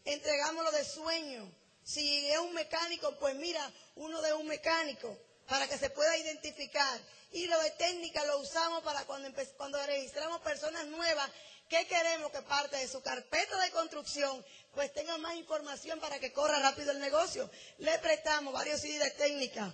[0.04, 1.50] entregamos lo de sueño.
[1.82, 7.00] Si es un mecánico, pues mira, uno de un mecánico, para que se pueda identificar.
[7.32, 11.30] Y lo de técnica lo usamos para cuando, cuando registramos personas nuevas
[11.68, 12.30] ¿Qué queremos?
[12.30, 16.92] Que parte de su carpeta de construcción pues tenga más información para que corra rápido
[16.92, 17.50] el negocio.
[17.78, 19.72] Le prestamos varios ideas de.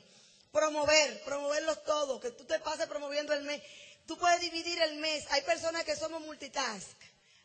[0.53, 3.63] Promover, promoverlos todos, que tú te pases promoviendo el mes.
[4.07, 5.25] Tú puedes dividir el mes.
[5.31, 6.99] Hay personas que somos multitask.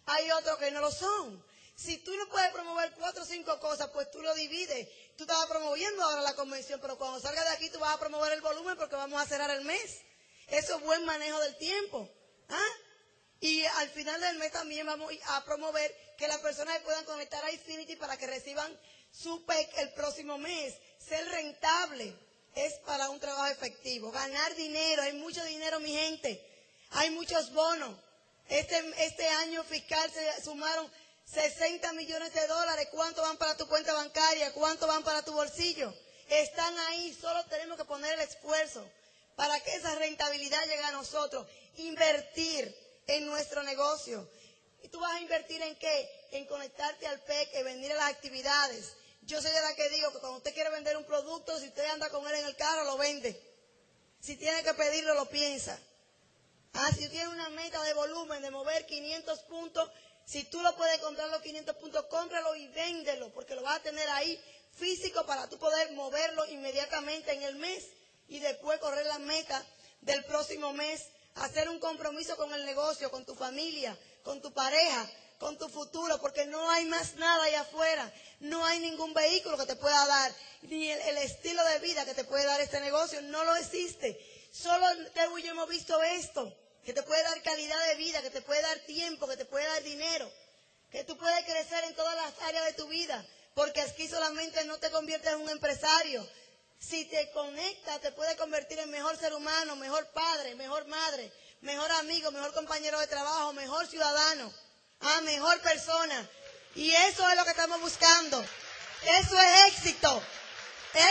[0.07, 1.43] Hay otros que no lo son.
[1.75, 4.87] Si tú no puedes promover cuatro o cinco cosas, pues tú lo divides.
[5.17, 8.31] Tú estabas promoviendo ahora la convención, pero cuando salga de aquí tú vas a promover
[8.33, 10.01] el volumen porque vamos a cerrar el mes.
[10.47, 12.09] Eso es buen manejo del tiempo.
[12.49, 12.71] ¿Ah?
[13.41, 17.51] Y al final del mes también vamos a promover que las personas puedan conectar a
[17.51, 18.79] Infinity para que reciban
[19.11, 20.75] su PEC el próximo mes.
[20.97, 22.15] Ser rentable
[22.55, 24.11] es para un trabajo efectivo.
[24.11, 26.41] Ganar dinero, hay mucho dinero, mi gente.
[26.91, 27.97] Hay muchos bonos.
[28.47, 30.89] Este, este año fiscal se sumaron
[31.25, 32.87] 60 millones de dólares.
[32.91, 34.53] ¿Cuánto van para tu cuenta bancaria?
[34.53, 35.93] ¿Cuánto van para tu bolsillo?
[36.29, 38.87] Están ahí, solo tenemos que poner el esfuerzo
[39.35, 41.47] para que esa rentabilidad llegue a nosotros.
[41.77, 42.75] Invertir
[43.07, 44.27] en nuestro negocio.
[44.83, 46.27] ¿Y tú vas a invertir en qué?
[46.31, 48.93] En conectarte al PEC, en venir a las actividades.
[49.23, 51.85] Yo soy de la que digo que cuando usted quiere vender un producto, si usted
[51.85, 53.39] anda con él en el carro, lo vende.
[54.21, 55.79] Si tiene que pedirlo, lo piensa.
[56.73, 59.89] Ah, si tiene una meta de volumen, de mover 500 puntos,
[60.25, 63.83] si tú lo puedes comprar los 500 puntos, cómpralo y véndelo, porque lo vas a
[63.83, 64.39] tener ahí
[64.75, 67.85] físico para tú poder moverlo inmediatamente en el mes
[68.27, 69.63] y después correr la meta
[70.01, 75.09] del próximo mes hacer un compromiso con el negocio, con tu familia, con tu pareja,
[75.37, 78.11] con tu futuro, porque no hay más nada allá afuera.
[78.39, 80.33] No hay ningún vehículo que te pueda dar,
[80.63, 84.19] ni el, estilo de vida que te puede dar este negocio, no lo existe.
[84.51, 86.53] Solo Tebu y yo hemos visto esto,
[86.85, 89.65] que te puede dar calidad de vida, que te puede dar tiempo, que te puede
[89.65, 90.31] dar dinero,
[90.91, 94.77] que tú puedes crecer en todas las áreas de tu vida, porque aquí solamente no
[94.77, 96.25] te conviertes en un empresario,
[96.79, 101.91] si te conecta, te puede convertir en mejor ser humano, mejor padre, mejor madre, mejor
[101.93, 104.53] amigo, mejor compañero de trabajo, mejor ciudadano,
[104.99, 106.29] ah, mejor persona.
[106.75, 108.45] Y eso es lo que estamos buscando.
[109.03, 110.21] Eso es éxito.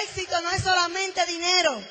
[0.02, 1.82] Éxito no es solamente dinero.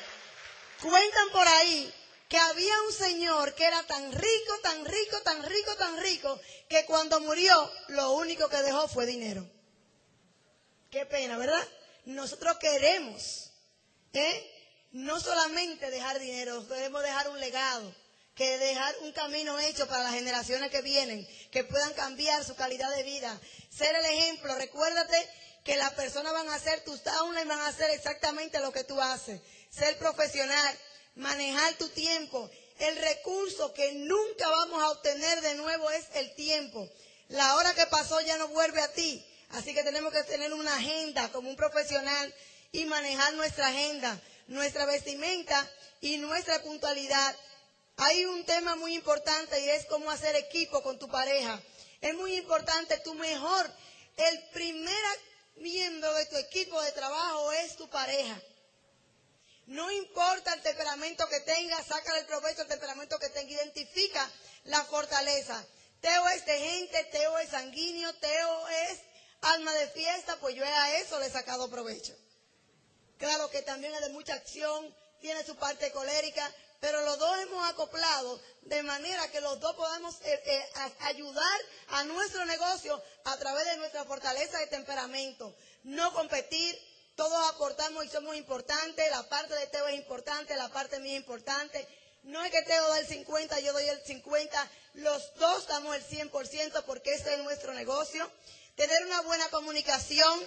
[0.80, 1.92] Cuentan por ahí
[2.28, 6.84] que había un señor que era tan rico, tan rico, tan rico, tan rico, que
[6.86, 9.48] cuando murió lo único que dejó fue dinero.
[10.90, 11.66] Qué pena, ¿verdad?
[12.06, 13.44] Nosotros queremos
[14.14, 14.50] ¿Eh?
[14.92, 17.92] no solamente dejar dinero, debemos dejar un legado,
[18.36, 22.94] que dejar un camino hecho para las generaciones que vienen, que puedan cambiar su calidad
[22.94, 24.54] de vida, ser el ejemplo.
[24.54, 25.28] Recuérdate
[25.64, 29.00] que las personas van a hacer, tus downlines van a hacer exactamente lo que tú
[29.00, 29.40] haces.
[29.68, 30.78] Ser profesional,
[31.16, 32.50] manejar tu tiempo.
[32.78, 36.88] El recurso que nunca vamos a obtener de nuevo es el tiempo.
[37.28, 39.24] La hora que pasó ya no vuelve a ti.
[39.50, 42.34] Así que tenemos que tener una agenda como un profesional
[42.72, 47.36] y manejar nuestra agenda, nuestra vestimenta y nuestra puntualidad.
[47.96, 51.62] Hay un tema muy importante y es cómo hacer equipo con tu pareja.
[52.00, 53.70] Es muy importante, tu mejor,
[54.16, 55.18] el primer
[55.56, 58.40] miembro de tu equipo de trabajo es tu pareja.
[59.66, 64.30] No importa el temperamento que tenga, saca el provecho del temperamento que tenga, identifica
[64.64, 65.64] la fortaleza.
[66.00, 69.00] Teo es de gente, Teo es sanguíneo, Teo es
[69.40, 72.14] alma de fiesta, pues yo a eso le he sacado provecho.
[73.18, 77.66] Claro que también es de mucha acción, tiene su parte colérica, pero los dos hemos
[77.70, 80.64] acoplado de manera que los dos podamos eh, eh,
[81.00, 85.56] ayudar a nuestro negocio a través de nuestra fortaleza de temperamento.
[85.84, 86.78] No competir,
[87.16, 91.18] todos aportamos y somos importantes, la parte de Teo es importante, la parte mía es
[91.18, 91.86] importante.
[92.24, 96.04] No es que Teo da el 50, yo doy el 50, los dos damos el
[96.04, 98.30] 100% porque este es nuestro negocio.
[98.76, 100.40] Tener una buena comunicación,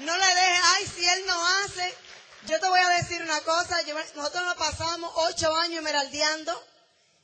[0.00, 1.94] no le dejes, ay, si él no hace.
[2.46, 3.82] Yo te voy a decir una cosa,
[4.14, 6.64] nosotros nos pasamos ocho años emeraldeando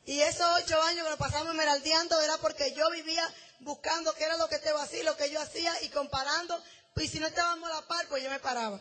[0.06, 4.36] Y esos ocho años que nos pasamos esmeraldeando era porque yo vivía buscando qué era
[4.36, 6.62] lo que estaba así, lo que yo hacía y comparando.
[6.96, 8.80] Y si no estábamos a la par, pues yo me paraba.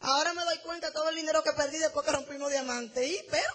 [0.00, 3.06] Ahora me doy cuenta de todo el dinero que perdí después que rompimos diamante.
[3.06, 3.52] Y, pero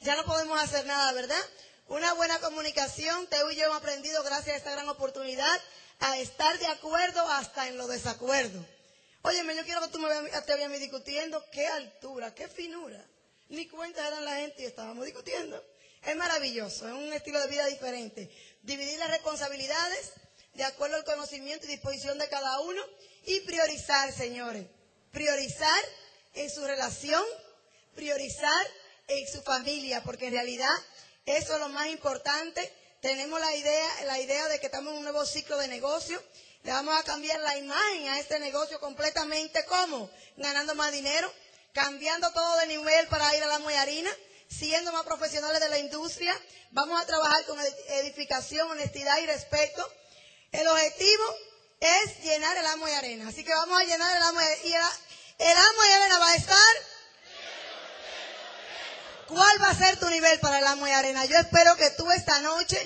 [0.00, 1.40] ya no podemos hacer nada, ¿verdad?
[1.88, 5.60] Una buena comunicación, Teo y yo hemos aprendido gracias a esta gran oportunidad
[6.00, 8.64] a estar de acuerdo hasta en lo desacuerdo.
[9.22, 13.02] Óyeme, yo quiero que tú me veas, te veas discutiendo qué altura, qué finura.
[13.48, 15.64] Ni cuenta eran la gente y estábamos discutiendo.
[16.02, 18.30] Es maravilloso, es un estilo de vida diferente.
[18.62, 20.12] Dividir las responsabilidades
[20.54, 22.82] de acuerdo al conocimiento y disposición de cada uno
[23.26, 24.66] y priorizar, señores.
[25.12, 25.84] Priorizar
[26.34, 27.24] en su relación,
[27.94, 28.66] priorizar
[29.08, 30.74] en su familia, porque en realidad
[31.26, 32.72] eso es lo más importante.
[33.00, 36.22] Tenemos la idea, la idea de que estamos en un nuevo ciclo de negocio.
[36.62, 39.64] Le vamos a cambiar la imagen a este negocio completamente.
[39.66, 40.10] ¿Cómo?
[40.36, 41.30] Ganando más dinero,
[41.72, 44.10] cambiando todo de nivel para ir a la harina,
[44.48, 46.34] siendo más profesionales de la industria.
[46.70, 49.92] Vamos a trabajar con edificación, honestidad y respeto.
[50.54, 51.36] El objetivo
[51.80, 53.28] es llenar el amo de arena.
[53.28, 54.82] Así que vamos a llenar el amo y el,
[55.38, 56.74] el amo de arena va a estar
[59.26, 61.24] ¿Cuál va a ser tu nivel para el amo y arena?
[61.24, 62.78] Yo espero que tú esta noche,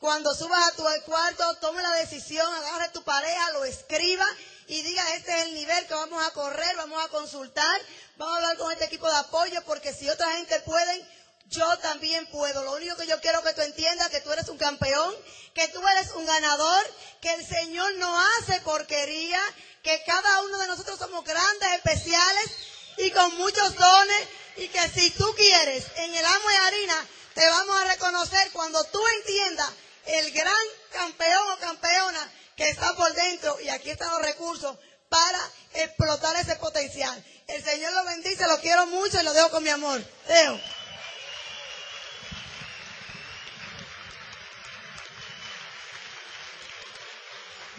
[0.00, 4.26] cuando subas a tu cuarto, tome la decisión, agarre tu pareja, lo escriba
[4.66, 7.80] y diga, este es el nivel que vamos a correr, vamos a consultar,
[8.16, 11.06] vamos a hablar con este equipo de apoyo, porque si otra gente puede,
[11.52, 12.64] yo también puedo.
[12.64, 15.14] Lo único que yo quiero que tú entiendas que tú eres un campeón,
[15.54, 16.84] que tú eres un ganador,
[17.20, 19.40] que el Señor no hace porquería,
[19.82, 22.50] que cada uno de nosotros somos grandes, especiales
[22.96, 27.46] y con muchos dones y que si tú quieres en el amo de harina, te
[27.46, 29.70] vamos a reconocer cuando tú entiendas
[30.06, 34.76] el gran campeón o campeona que está por dentro y aquí están los recursos
[35.08, 35.38] para
[35.74, 37.24] explotar ese potencial.
[37.46, 40.02] El Señor lo bendice, lo quiero mucho y lo dejo con mi amor.
[40.26, 40.58] Dejo.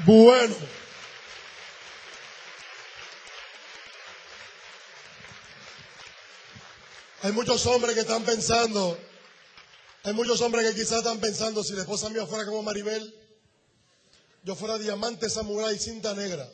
[0.06, 0.56] Bueno.
[7.22, 8.98] Hay muchos hombres que están pensando,
[10.04, 13.16] hay muchos hombres que quizás están pensando, si la esposa mía fuera como Maribel,
[14.44, 16.50] yo fuera diamante, y cinta negra.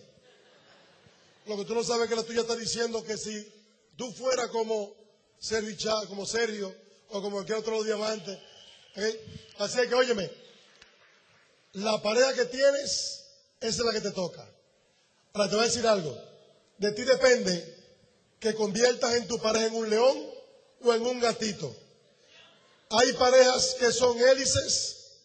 [1.47, 3.51] Lo que tú no sabes que la tuya está diciendo que si
[3.97, 4.93] tú fueras como
[5.39, 6.75] Sergio, como Sergio
[7.09, 8.39] o como cualquier otro diamante,
[8.95, 9.25] ¿eh?
[9.57, 10.29] así que óyeme,
[11.73, 13.18] la pareja que tienes,
[13.61, 14.47] esa es la que te toca.
[15.33, 16.17] Ahora te voy a decir algo,
[16.77, 17.77] de ti depende
[18.39, 20.17] que conviertas en tu pareja en un león
[20.81, 21.75] o en un gatito.
[22.89, 25.17] Hay parejas que son hélices,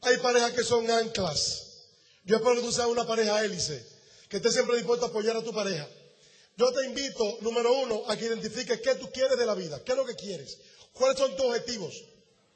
[0.00, 1.60] hay parejas que son anclas.
[2.24, 3.86] Yo espero que tú seas una pareja hélice,
[4.28, 5.86] que estés siempre dispuesto a apoyar a tu pareja.
[6.56, 9.92] Yo te invito, número uno, a que identifiques qué tú quieres de la vida, qué
[9.92, 10.58] es lo que quieres,
[10.92, 12.04] cuáles son tus objetivos,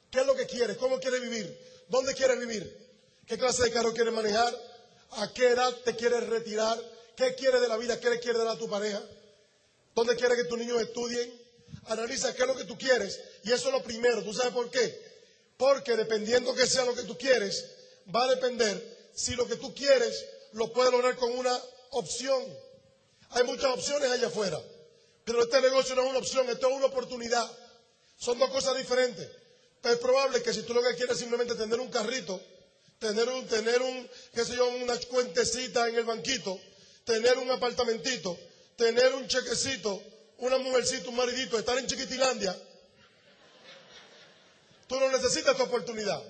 [0.09, 2.89] qué es lo que quieres, cómo quieres vivir, dónde quieres vivir,
[3.27, 4.53] qué clase de carro quieres manejar,
[5.11, 6.79] a qué edad te quieres retirar,
[7.15, 9.01] qué quieres de la vida, qué le quieres dar a tu pareja,
[9.95, 11.31] dónde quieres que tus niños estudien,
[11.87, 14.23] analiza qué es lo que tú quieres y eso es lo primero.
[14.23, 15.09] ¿Tú sabes por qué?
[15.57, 17.65] Porque dependiendo que sea lo que tú quieres,
[18.13, 21.59] va a depender si lo que tú quieres lo puedes lograr con una
[21.91, 22.43] opción.
[23.31, 24.59] Hay muchas opciones allá afuera,
[25.25, 27.49] pero este negocio no es una opción, esto es una oportunidad.
[28.17, 29.29] Son dos cosas diferentes.
[29.83, 32.41] Es probable que si tú lo que quieres es simplemente tener un carrito,
[32.99, 36.59] tener un, tener un, qué sé yo, una cuentecita en el banquito,
[37.05, 38.37] tener un apartamentito,
[38.75, 40.01] tener un chequecito,
[40.37, 42.55] una mujercita, un maridito, estar en Chiquitilandia,
[44.87, 46.21] tú no necesitas tu oportunidad.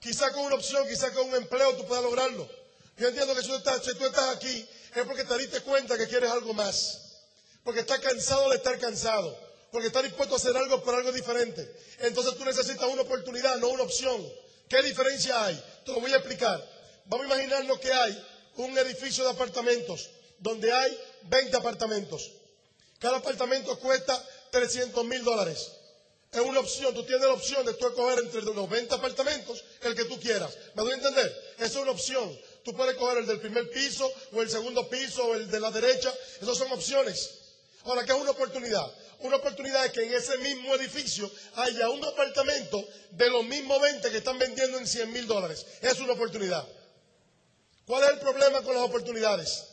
[0.00, 2.48] Quizá con una opción, quizá con un empleo tú puedas lograrlo.
[2.96, 5.96] Yo entiendo que si tú, estás, si tú estás aquí es porque te diste cuenta
[5.96, 7.20] que quieres algo más.
[7.62, 9.38] Porque estás cansado de estar cansado.
[9.70, 11.70] Porque estás dispuesto a hacer algo por algo diferente.
[12.00, 14.26] Entonces tú necesitas una oportunidad, no una opción.
[14.68, 15.62] ¿Qué diferencia hay?
[15.84, 16.64] Te lo voy a explicar.
[17.06, 18.26] Vamos a imaginar lo que hay.
[18.56, 22.30] Un edificio de apartamentos donde hay 20 apartamentos.
[22.98, 25.72] Cada apartamento cuesta 300 mil dólares.
[26.32, 29.96] Es una opción, tú tienes la opción de tú escoger entre los 20 apartamentos el
[29.96, 30.56] que tú quieras.
[30.74, 31.54] ¿Me doy a entender?
[31.56, 32.38] Esa es una opción.
[32.64, 35.70] Tú puedes coger el del primer piso o el segundo piso o el de la
[35.70, 36.12] derecha.
[36.40, 37.30] Esas son opciones.
[37.84, 38.86] Ahora, ¿qué es una oportunidad?
[39.20, 44.10] Una oportunidad es que en ese mismo edificio haya un apartamento de los mismos 20
[44.10, 45.66] que están vendiendo en 100 mil dólares.
[45.82, 46.66] Es una oportunidad.
[47.86, 49.64] ¿Cuál es el problema con las oportunidades?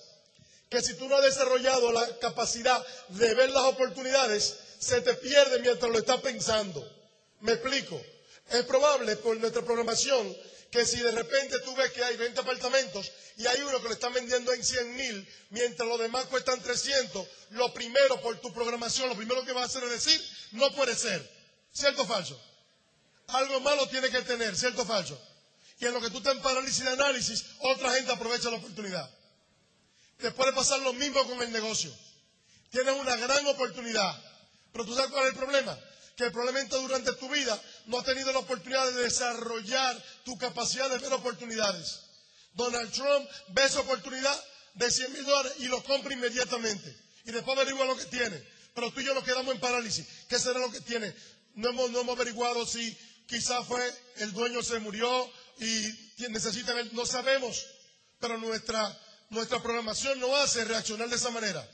[0.70, 5.60] que si tú no has desarrollado la capacidad de ver las oportunidades, se te pierde
[5.60, 6.86] mientras lo estás pensando.
[7.42, 8.00] Me explico.
[8.50, 10.36] Es probable por nuestra programación
[10.72, 13.94] que si de repente tú ves que hay 20 apartamentos y hay uno que lo
[13.94, 19.10] están vendiendo en 100 mil, mientras los demás cuestan 300, lo primero por tu programación,
[19.10, 20.22] lo primero que vas a hacer es decir,
[20.52, 21.30] no puede ser.
[21.72, 22.42] ¿Cierto o falso?
[23.28, 25.20] algo malo tiene que tener, ¿cierto o falso?
[25.80, 29.10] Y en lo que tú estás en parálisis de análisis, otra gente aprovecha la oportunidad.
[30.18, 31.94] Te puede pasar lo mismo con el negocio.
[32.72, 34.24] Tienes una gran oportunidad.
[34.72, 35.78] Pero tú sabes cuál es el problema.
[36.18, 40.98] Que probablemente durante tu vida no has tenido la oportunidad de desarrollar tu capacidad de
[40.98, 42.00] ver oportunidades.
[42.54, 44.44] Donald Trump ve esa oportunidad
[44.74, 46.98] de 100 mil dólares y lo compra inmediatamente.
[47.26, 48.44] Y después averigua lo que tiene.
[48.74, 50.08] Pero tú y yo nos quedamos en parálisis.
[50.28, 51.14] ¿Qué será lo que tiene?
[51.54, 52.98] No hemos, averiguado si
[53.28, 53.82] quizás fue
[54.18, 55.94] el dueño se murió y
[56.30, 56.92] necesita ver.
[56.94, 57.64] No sabemos.
[58.20, 59.00] Pero nuestra,
[59.30, 61.68] nuestra programación no hace reaccionar de esa manera.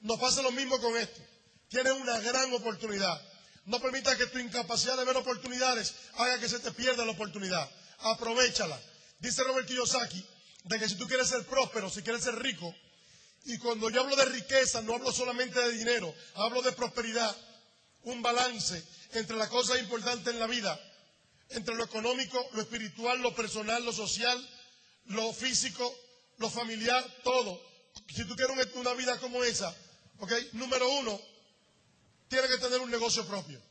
[0.00, 1.20] Nos pasa lo mismo con esto.
[1.68, 3.20] Tienes una gran oportunidad.
[3.66, 7.68] No permita que tu incapacidad de ver oportunidades haga que se te pierda la oportunidad.
[8.00, 8.78] Aprovechala.
[9.18, 10.24] Dice Robert Kiyosaki
[10.64, 12.74] de que si tú quieres ser próspero, si quieres ser rico,
[13.44, 17.34] y cuando yo hablo de riqueza, no hablo solamente de dinero, hablo de prosperidad,
[18.04, 20.78] un balance entre las cosas importantes en la vida,
[21.50, 24.38] entre lo económico, lo espiritual, lo personal, lo social,
[25.06, 25.94] lo físico,
[26.38, 27.62] lo familiar, todo.
[28.14, 29.74] Si tú quieres una vida como esa,
[30.18, 30.32] ¿ok?
[30.52, 31.20] Número uno,
[32.34, 33.62] tienes que tener un negocio propio.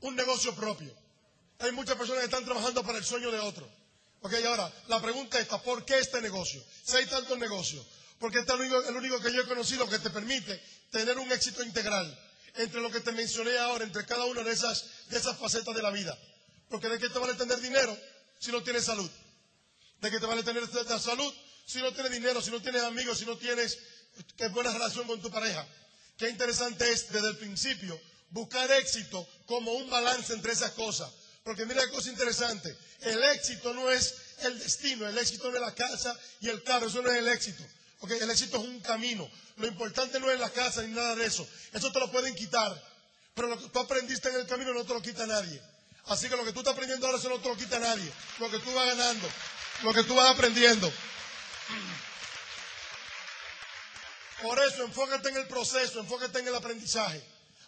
[0.00, 0.94] Un negocio propio.
[1.58, 3.68] Hay muchas personas que están trabajando para el sueño de otro.
[4.20, 6.62] Ok, ahora, la pregunta está, ¿por qué este negocio?
[6.84, 7.86] Si hay tantos negocios,
[8.18, 11.62] porque este es el único, que yo he conocido que te permite tener un éxito
[11.62, 12.06] integral
[12.54, 15.82] entre lo que te mencioné ahora, entre cada una de esas, de esas facetas de
[15.82, 16.18] la vida.
[16.70, 17.96] Porque de qué te vale tener dinero
[18.38, 19.10] si no tienes salud.
[20.00, 20.66] De qué te vale tener
[20.98, 21.34] salud
[21.66, 23.78] si no tienes dinero, si no tienes amigos, si no tienes
[24.38, 25.66] eh, buena relación con tu pareja.
[26.16, 28.00] Qué interesante es desde el principio
[28.30, 31.10] buscar éxito como un balance entre esas cosas.
[31.44, 32.76] Porque mira qué cosa interesante.
[33.02, 36.88] El éxito no es el destino, el éxito no es la casa y el carro,
[36.88, 37.62] eso no es el éxito.
[38.00, 39.30] Porque el éxito es un camino.
[39.56, 41.46] Lo importante no es la casa ni nada de eso.
[41.72, 42.82] Eso te lo pueden quitar.
[43.34, 45.60] Pero lo que tú aprendiste en el camino no te lo quita nadie.
[46.06, 48.10] Así que lo que tú estás aprendiendo ahora eso no te lo quita nadie.
[48.38, 49.28] Lo que tú vas ganando,
[49.82, 50.92] lo que tú vas aprendiendo.
[54.42, 57.22] Por eso, enfócate en el proceso, enfócate en el aprendizaje.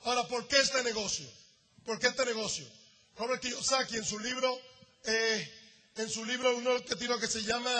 [0.04, 1.26] Ahora, ¿por qué este negocio?
[1.84, 2.66] ¿Por qué este negocio?
[3.16, 4.60] Robert Kiyosaki en su libro,
[5.04, 5.52] eh,
[5.96, 7.72] en su libro uno que tiró que se llama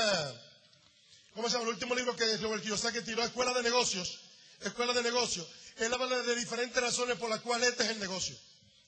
[1.34, 1.68] ¿cómo se llama?
[1.68, 4.18] El último libro que Robert Kiyosaki tiró, Escuela de Negocios,
[4.60, 5.46] Escuela de Negocios.
[5.76, 8.36] Él habla de diferentes razones por las cuales este es el negocio.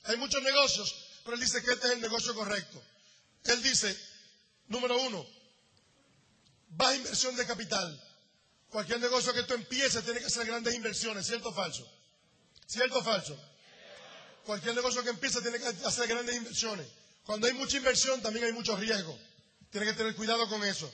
[0.04, 2.82] Hay muchos negocios, pero él dice que este es el negocio correcto.
[3.44, 3.96] Él dice,
[4.66, 5.24] número uno,
[6.70, 8.09] baja inversión de capital.
[8.70, 11.86] Cualquier negocio que tú empieces tiene que hacer grandes inversiones, ¿cierto o falso?
[12.66, 13.36] ¿Cierto o falso?
[14.46, 16.86] Cualquier negocio que empiece tiene que hacer grandes inversiones.
[17.24, 19.18] Cuando hay mucha inversión también hay mucho riesgo.
[19.70, 20.92] Tiene que tener cuidado con eso.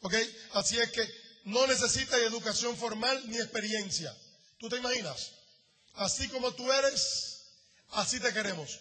[0.00, 0.14] ¿Ok?
[0.52, 1.06] Así es que
[1.44, 4.14] no necesitas educación formal ni experiencia.
[4.58, 5.32] ¿Tú te imaginas?
[5.94, 7.44] Así como tú eres,
[7.90, 8.80] así te queremos.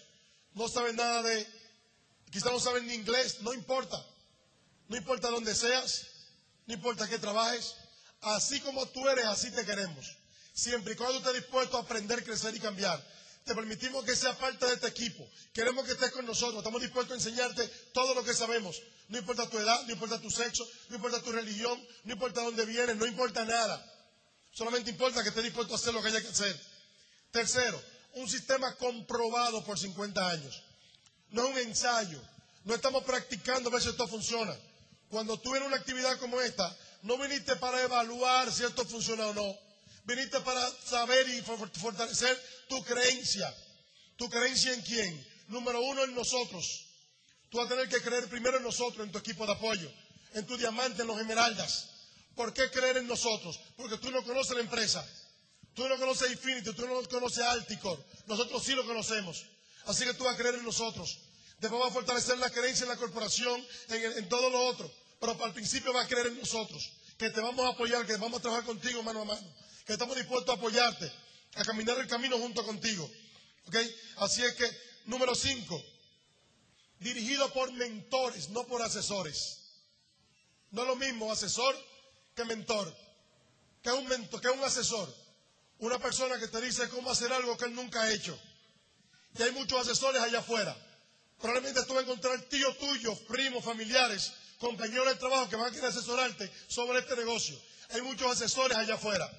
[0.54, 1.48] No sabes nada de,
[2.32, 4.04] quizás no sabes ni inglés, no importa.
[4.88, 6.08] No importa dónde seas,
[6.66, 7.76] no importa qué trabajes.
[8.22, 10.18] Así como tú eres, así te queremos.
[10.54, 13.04] Siempre y cuando estés dispuesto a aprender, crecer y cambiar.
[13.46, 15.26] Te permitimos que seas parte de este equipo.
[15.54, 16.58] Queremos que estés con nosotros.
[16.58, 18.82] Estamos dispuestos a enseñarte todo lo que sabemos.
[19.08, 22.66] No importa tu edad, no importa tu sexo, no importa tu religión, no importa dónde
[22.66, 23.94] vienes, no importa nada.
[24.52, 26.60] Solamente importa que estés dispuesto a hacer lo que haya que hacer.
[27.32, 27.82] Tercero,
[28.16, 30.64] un sistema comprobado por 50 años.
[31.30, 32.22] No es un ensayo.
[32.66, 34.54] No estamos practicando a ver si esto funciona.
[35.10, 36.76] Cuando tú vienes una actividad como esta,
[37.08, 39.58] no viniste para evaluar si esto funciona o no.
[40.04, 42.38] Viniste para saber y fortalecer
[42.68, 43.54] tu creencia.
[44.18, 45.28] ¿Tu creencia en quién?
[45.48, 46.86] Número uno, en nosotros.
[47.50, 49.90] Tú vas a tener que creer primero en nosotros, en tu equipo de apoyo,
[50.34, 51.90] en tu diamante, en los esmeraldas.
[52.36, 53.58] ¿Por qué creer en nosotros?
[53.78, 55.06] Porque tú no conoces la empresa.
[55.74, 58.04] Tú no conoces Infinity, tú no conoces Alticor.
[58.26, 59.46] Nosotros sí lo conocemos.
[59.86, 61.20] Así que tú vas a creer en nosotros.
[61.60, 64.92] Después vas a fortalecer la creencia en la corporación, en, en todo lo otro.
[65.20, 66.97] Pero al principio vas a creer en nosotros.
[67.18, 69.56] Que te vamos a apoyar, que vamos a trabajar contigo mano a mano.
[69.86, 71.12] Que estamos dispuestos a apoyarte,
[71.56, 73.10] a caminar el camino junto contigo.
[73.66, 73.76] ¿Ok?
[74.18, 74.70] Así es que,
[75.06, 75.82] número cinco,
[77.00, 79.60] dirigido por mentores, no por asesores.
[80.72, 81.76] No es lo mismo asesor
[82.36, 82.96] que mentor.
[83.82, 85.14] Que un mentor, que un asesor.
[85.80, 88.38] Una persona que te dice cómo hacer algo que él nunca ha hecho.
[89.38, 90.76] Y hay muchos asesores allá afuera.
[91.40, 95.72] Probablemente tú vas a encontrar tíos tuyos, primos, familiares, compañeros de trabajo que van a
[95.72, 97.60] querer asesorarte sobre este negocio.
[97.90, 99.30] Hay muchos asesores allá afuera.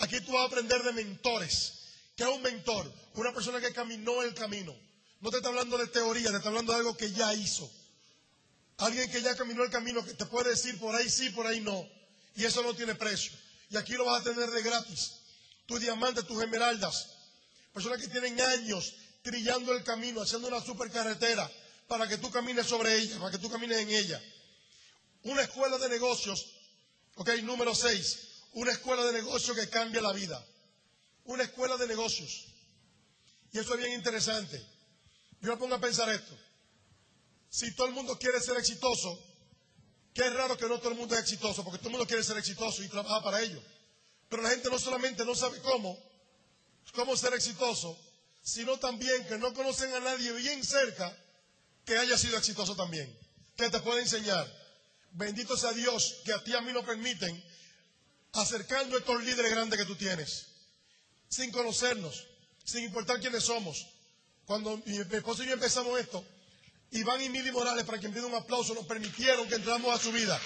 [0.00, 1.74] Aquí tú vas a aprender de mentores.
[2.16, 2.92] ¿Qué es un mentor?
[3.14, 4.74] Una persona que caminó el camino
[5.22, 7.70] no te está hablando de teoría, te está hablando de algo que ya hizo.
[8.78, 11.60] Alguien que ya caminó el camino, que te puede decir por ahí sí, por ahí
[11.60, 11.88] no.
[12.34, 13.32] Y eso no tiene precio.
[13.70, 15.12] Y aquí lo vas a tener de gratis.
[15.66, 17.10] Tus diamantes, tus esmeraldas.
[17.72, 21.48] Personas que tienen años trillando el camino, haciendo una supercarretera
[21.86, 24.20] para que tú camines sobre ella, para que tú camines en ella.
[25.24, 26.46] Una escuela de negocios,
[27.14, 30.44] ok, número seis, una escuela de negocios que cambia la vida.
[31.24, 32.46] Una escuela de negocios.
[33.52, 34.60] Y eso es bien interesante.
[35.40, 36.36] Yo me pongo a pensar esto.
[37.48, 39.22] Si todo el mundo quiere ser exitoso,
[40.14, 42.38] qué raro que no todo el mundo es exitoso, porque todo el mundo quiere ser
[42.38, 43.62] exitoso y trabaja para ello.
[44.28, 45.98] Pero la gente no solamente no sabe cómo,
[46.94, 47.98] cómo ser exitoso,
[48.42, 51.16] sino también que no conocen a nadie bien cerca
[51.84, 53.14] que haya sido exitoso también,
[53.56, 54.61] que te pueda enseñar.
[55.12, 57.42] Bendito sea Dios que a ti a mí nos permiten
[58.32, 60.46] acercando a estos líderes grandes que tú tienes,
[61.28, 62.26] sin conocernos,
[62.64, 63.86] sin importar quiénes somos.
[64.46, 66.24] Cuando mi, esposo y yo empezamos esto,
[66.92, 70.12] Iván y Mili Morales, para quien pida un aplauso, nos permitieron que entramos a su
[70.12, 70.40] vida.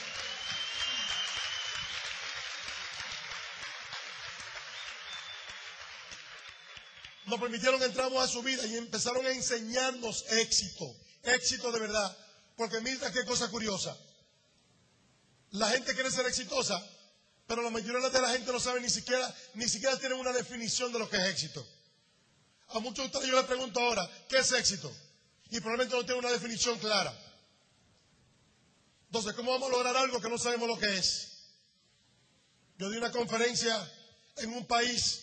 [7.27, 12.17] Nos permitieron que entramos a su vida y empezaron a enseñarnos éxito, éxito de verdad.
[12.57, 13.97] Porque mira qué cosa curiosa.
[15.57, 16.83] La gente quiere ser exitosa,
[17.47, 20.93] pero la mayoría de la gente no sabe ni siquiera, ni siquiera tienen una definición
[20.93, 21.67] de lo que es éxito.
[22.69, 24.93] A muchos de ustedes yo les pregunto ahora, ¿qué es éxito?
[25.51, 27.17] Y probablemente no tienen una definición clara.
[29.07, 31.29] Entonces, ¿cómo vamos a lograr algo que no sabemos lo que es?
[32.77, 33.75] Yo di una conferencia
[34.37, 35.23] en un país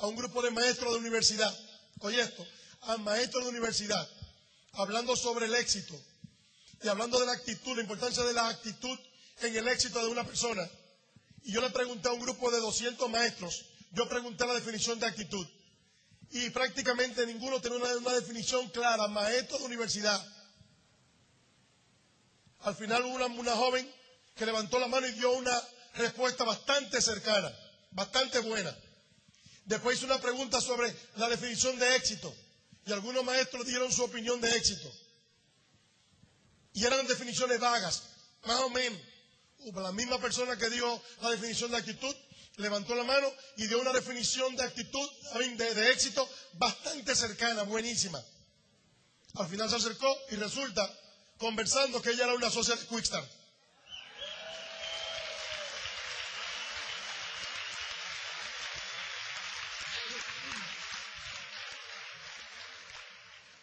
[0.00, 1.56] a un grupo de maestros de universidad.
[2.00, 2.44] Oye esto,
[2.80, 4.08] a maestros de universidad,
[4.72, 5.94] hablando sobre el éxito
[6.82, 8.98] y hablando de la actitud, la importancia de la actitud
[9.40, 10.68] en el éxito de una persona.
[11.44, 15.06] Y yo le pregunté a un grupo de 200 maestros, yo pregunté la definición de
[15.06, 15.46] actitud.
[16.30, 20.24] Y prácticamente ninguno tenía una, definición clara, maestro de universidad.
[22.60, 23.92] Al final hubo una, joven
[24.34, 25.60] que levantó la mano y dio una
[25.94, 27.52] respuesta bastante cercana,
[27.90, 28.74] bastante buena.
[29.64, 32.34] Después hizo una pregunta sobre la definición de éxito.
[32.86, 34.90] Y algunos maestros dieron su opinión de éxito.
[36.72, 38.04] Y eran definiciones vagas,
[38.44, 38.98] más o menos
[39.74, 42.14] la misma persona que dio la definición de actitud
[42.56, 45.08] levantó la mano y dio una definición de actitud,
[45.56, 48.22] de, de éxito bastante cercana, buenísima.
[49.34, 50.88] Al final se acercó y resulta,
[51.38, 53.26] conversando, que ella era una socia de Quickstar.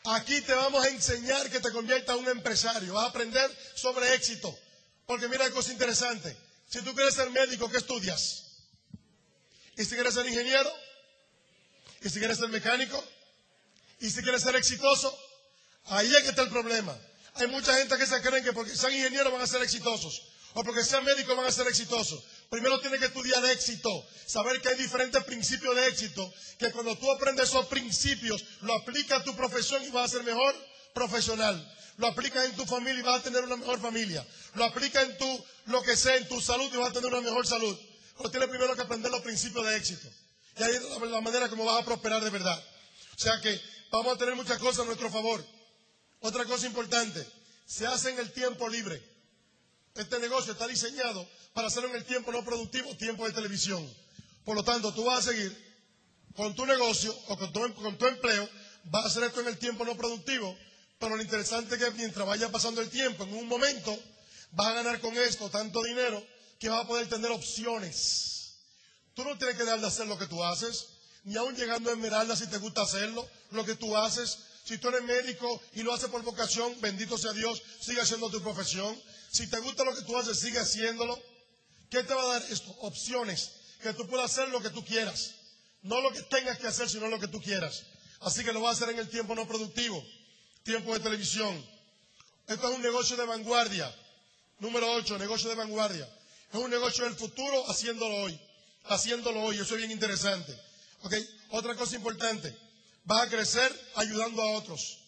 [0.05, 2.93] Aquí te vamos a enseñar que te conviertas en un empresario.
[2.93, 4.57] Vas a aprender sobre éxito.
[5.09, 6.37] Porque mira cosa interesante.
[6.69, 8.43] Si tú quieres ser médico, ¿qué estudias?
[9.75, 10.71] ¿Y si quieres ser ingeniero?
[12.03, 13.03] ¿Y si quieres ser mecánico?
[14.01, 15.17] ¿Y si quieres ser exitoso?
[15.85, 16.95] Ahí es que está el problema.
[17.33, 20.27] Hay mucha gente que se creen que porque sean ingenieros van a ser exitosos.
[20.53, 22.23] O porque sean médicos van a ser exitosos.
[22.51, 23.89] Primero tienes que estudiar éxito.
[24.27, 26.31] Saber que hay diferentes principios de éxito.
[26.59, 30.23] Que cuando tú aprendes esos principios, lo aplicas a tu profesión y vas a ser
[30.23, 30.53] mejor
[30.93, 34.25] profesional lo aplicas en tu familia y vas a tener una mejor familia.
[34.55, 37.21] Lo aplicas en tu, lo que sea, en tu salud y vas a tener una
[37.21, 37.77] mejor salud.
[38.17, 40.07] Pero tienes primero que aprender los principios de éxito.
[40.57, 42.57] Y ahí es la manera como vas a prosperar de verdad.
[43.17, 43.61] O sea que
[43.91, 45.45] vamos a tener muchas cosas a nuestro favor.
[46.21, 47.25] Otra cosa importante,
[47.65, 49.03] se hace en el tiempo libre.
[49.95, 53.85] Este negocio está diseñado para hacerlo en el tiempo no productivo, tiempo de televisión.
[54.45, 55.69] Por lo tanto, tú vas a seguir
[56.33, 58.49] con tu negocio o con tu, con tu empleo,
[58.85, 60.57] vas a hacer esto en el tiempo no productivo
[60.99, 63.97] pero lo interesante es que mientras vaya pasando el tiempo, en un momento
[64.51, 66.21] vas a ganar con esto tanto dinero
[66.59, 68.57] que vas a poder tener opciones.
[69.13, 70.87] Tú no tienes que dejar de hacer lo que tú haces,
[71.23, 74.39] ni aún llegando a Esmeralda si te gusta hacerlo, lo que tú haces.
[74.65, 78.41] Si tú eres médico y lo haces por vocación, bendito sea Dios, sigue haciendo tu
[78.41, 78.95] profesión.
[79.31, 81.19] Si te gusta lo que tú haces, sigue haciéndolo.
[81.89, 82.69] ¿Qué te va a dar esto?
[82.81, 85.31] Opciones, que tú puedas hacer lo que tú quieras.
[85.81, 87.83] No lo que tengas que hacer, sino lo que tú quieras.
[88.19, 90.05] Así que lo vas a hacer en el tiempo no productivo
[90.63, 91.65] tiempo de televisión.
[92.47, 93.95] Esto es un negocio de vanguardia.
[94.59, 96.07] Número 8, negocio de vanguardia.
[96.51, 98.39] Es un negocio del futuro haciéndolo hoy.
[98.85, 99.57] Haciéndolo hoy.
[99.59, 100.57] Eso es bien interesante.
[101.51, 102.55] Otra cosa importante.
[103.05, 104.99] Vas a crecer ayudando a otros.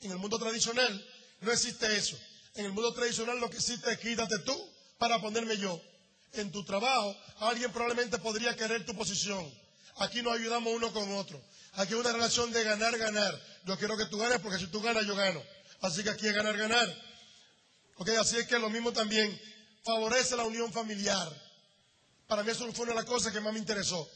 [0.00, 1.06] En el mundo tradicional
[1.40, 2.18] no existe eso.
[2.54, 5.80] En el mundo tradicional lo que existe es quítate tú para ponerme yo.
[6.34, 9.48] En tu trabajo alguien probablemente podría querer tu posición.
[9.96, 11.40] Aquí nos ayudamos uno con otro.
[11.78, 13.40] Aquí hay una relación de ganar, ganar.
[13.64, 15.40] Yo quiero que tú ganes porque si tú ganas, yo gano.
[15.80, 16.92] Así que aquí es ganar, ganar.
[17.98, 19.40] Ok, así es que lo mismo también
[19.84, 21.32] favorece la unión familiar.
[22.26, 24.10] Para mí eso fue una de las cosas que más me interesó.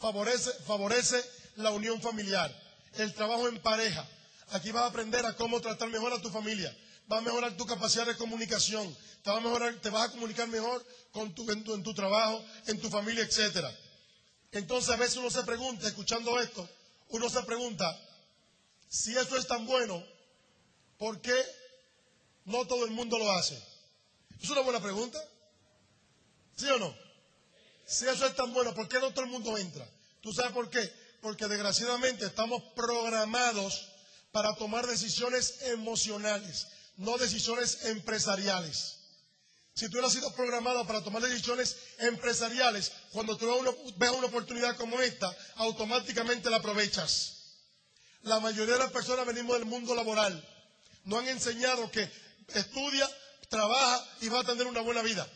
[0.00, 1.24] Favorece, favorece
[1.56, 2.54] la unión familiar.
[2.98, 4.06] El trabajo en pareja.
[4.50, 6.76] Aquí vas a aprender a cómo tratar mejor a tu familia.
[7.10, 8.94] Va a mejorar tu capacidad de comunicación.
[9.22, 11.94] Te, va a mejorar, te vas a comunicar mejor con tu, en, tu, en tu
[11.94, 13.74] trabajo, en tu familia, etcétera.
[14.50, 16.68] Entonces a veces uno se pregunta, escuchando esto,
[17.12, 17.98] uno se pregunta,
[18.88, 20.04] Si eso es tan bueno,
[20.98, 21.34] ¿por qué
[22.44, 23.58] no todo el mundo lo hace?
[24.42, 25.18] Es una buena pregunta.
[26.56, 26.94] ¿Sí o no?
[27.86, 29.88] Si eso es tan bueno, ¿por qué no todo el mundo entra?
[30.20, 30.92] ¿Tú sabes por qué?
[31.22, 33.88] Porque desgraciadamente estamos programados
[34.30, 38.98] para tomar decisiones emocionales, no decisiones empresariales.
[39.74, 43.46] Si tú has sido programado para tomar decisiones empresariales, cuando tú
[43.96, 47.38] veas una oportunidad como esta, automáticamente la aprovechas.
[48.22, 50.46] La mayoría de las personas venimos del mundo laboral.
[51.04, 52.08] No han enseñado que
[52.54, 53.08] estudia,
[53.48, 55.26] trabaja y va a tener una buena vida.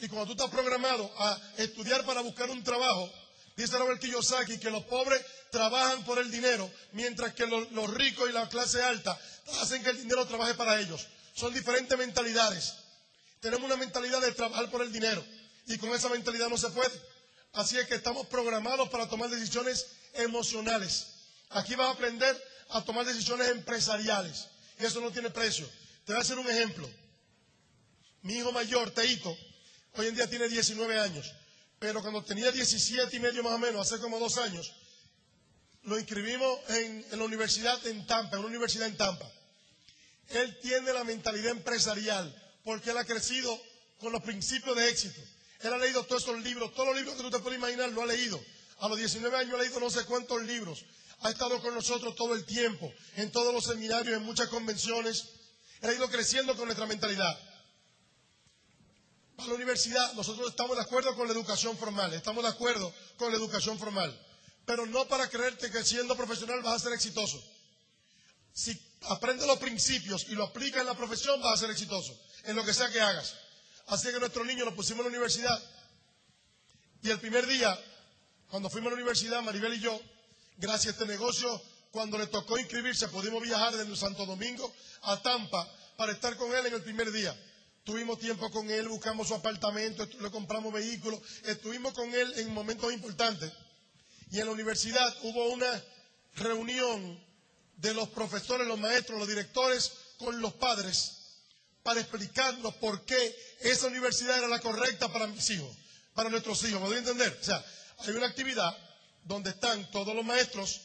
[0.00, 3.10] Y cuando tú estás programado a estudiar para buscar un trabajo,
[3.56, 8.32] dice Robert Kiyosaki que los pobres trabajan por el dinero, mientras que los ricos y
[8.32, 9.18] la clase alta
[9.60, 11.06] hacen que el dinero trabaje para ellos.
[11.34, 12.83] Son diferentes mentalidades.
[13.44, 15.22] Tenemos una mentalidad de trabajar por el dinero
[15.66, 16.98] y con esa mentalidad no se puede.
[17.52, 19.84] Así es que estamos programados para tomar decisiones
[20.14, 21.08] emocionales.
[21.50, 24.46] Aquí vas a aprender a tomar decisiones empresariales
[24.80, 25.68] y eso no tiene precio.
[26.06, 26.88] Te voy a hacer un ejemplo.
[28.22, 29.36] Mi hijo mayor, Teito,
[29.96, 31.30] hoy en día tiene 19 años,
[31.78, 34.72] pero cuando tenía 17 y medio más o menos, hace como dos años,
[35.82, 39.30] lo inscribimos en, en la universidad en Tampa, en una universidad en Tampa.
[40.30, 43.60] Él tiene la mentalidad empresarial porque él ha crecido
[44.00, 45.20] con los principios de éxito.
[45.60, 48.02] Él ha leído todos esos libros, todos los libros que tú te puedes imaginar, lo
[48.02, 48.42] ha leído.
[48.80, 50.84] A los 19 años ha leído no sé cuántos libros.
[51.20, 55.26] Ha estado con nosotros todo el tiempo, en todos los seminarios, en muchas convenciones.
[55.80, 57.38] Él ha ido creciendo con nuestra mentalidad.
[59.36, 63.30] Para la universidad, nosotros estamos de acuerdo con la educación formal, estamos de acuerdo con
[63.30, 64.18] la educación formal,
[64.64, 67.42] pero no para creerte que siendo profesional vas a ser exitoso.
[68.52, 72.56] Si aprendes los principios y lo aplicas en la profesión, vas a ser exitoso en
[72.56, 73.34] lo que sea que hagas.
[73.86, 75.62] Así que nuestros niños los pusimos en la universidad.
[77.02, 77.78] Y el primer día,
[78.48, 80.00] cuando fuimos a la universidad, Maribel y yo,
[80.56, 84.72] gracias a este negocio, cuando le tocó inscribirse, pudimos viajar desde Santo Domingo
[85.02, 87.38] a Tampa para estar con él en el primer día.
[87.84, 92.90] Tuvimos tiempo con él, buscamos su apartamento, le compramos vehículos, estuvimos con él en momentos
[92.92, 93.52] importantes.
[94.30, 95.84] Y en la universidad hubo una
[96.36, 97.22] reunión
[97.76, 101.23] de los profesores, los maestros, los directores con los padres
[101.84, 105.70] para explicarnos por qué esa universidad era la correcta para mis hijos,
[106.14, 106.88] para nuestros hijos.
[106.88, 107.38] ¿Me entender?
[107.40, 107.62] O sea,
[107.98, 108.76] hay una actividad
[109.22, 110.80] donde están todos los maestros,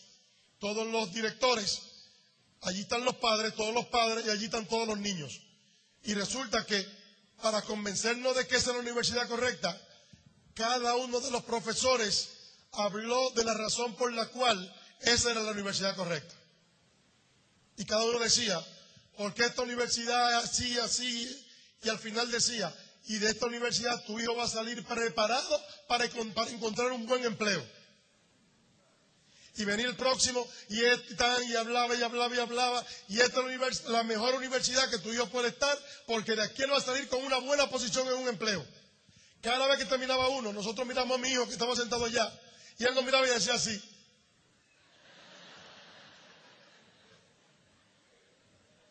[0.60, 1.82] todos los directores,
[2.62, 5.42] allí están los padres, todos los padres y allí están todos los niños.
[6.04, 6.86] Y resulta que
[7.42, 9.82] para convencernos de que esa es la universidad correcta,
[10.54, 12.28] cada uno de los profesores
[12.74, 16.36] habló de la razón por la cual esa era la universidad correcta.
[17.78, 18.62] Y cada uno decía,
[19.20, 21.46] porque esta universidad así, así,
[21.84, 26.06] y al final decía, y de esta universidad tu hijo va a salir preparado para,
[26.06, 27.62] encontrar un buen empleo.
[29.58, 34.04] Y venir el próximo, y, y hablaba, y hablaba, y hablaba, y esta es la
[34.04, 37.22] mejor universidad que tu hijo puede estar, porque de aquí él va a salir con
[37.22, 38.66] una buena posición en un empleo.
[39.42, 42.32] Cada vez que terminaba uno, nosotros miramos a mi hijo que estaba sentado allá,
[42.78, 43.84] y él nos miraba y decía así,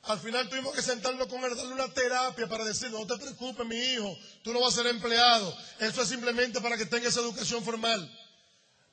[0.08, 3.66] Al final tuvimos que sentarnos con él, darle una terapia para decirle, no te preocupes,
[3.66, 5.54] mi hijo, tú no vas a ser empleado.
[5.80, 8.10] Eso es simplemente para que tengas educación formal.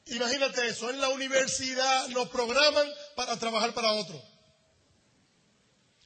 [0.07, 2.85] Imagínate eso, en la universidad nos programan
[3.15, 4.21] para trabajar para otro.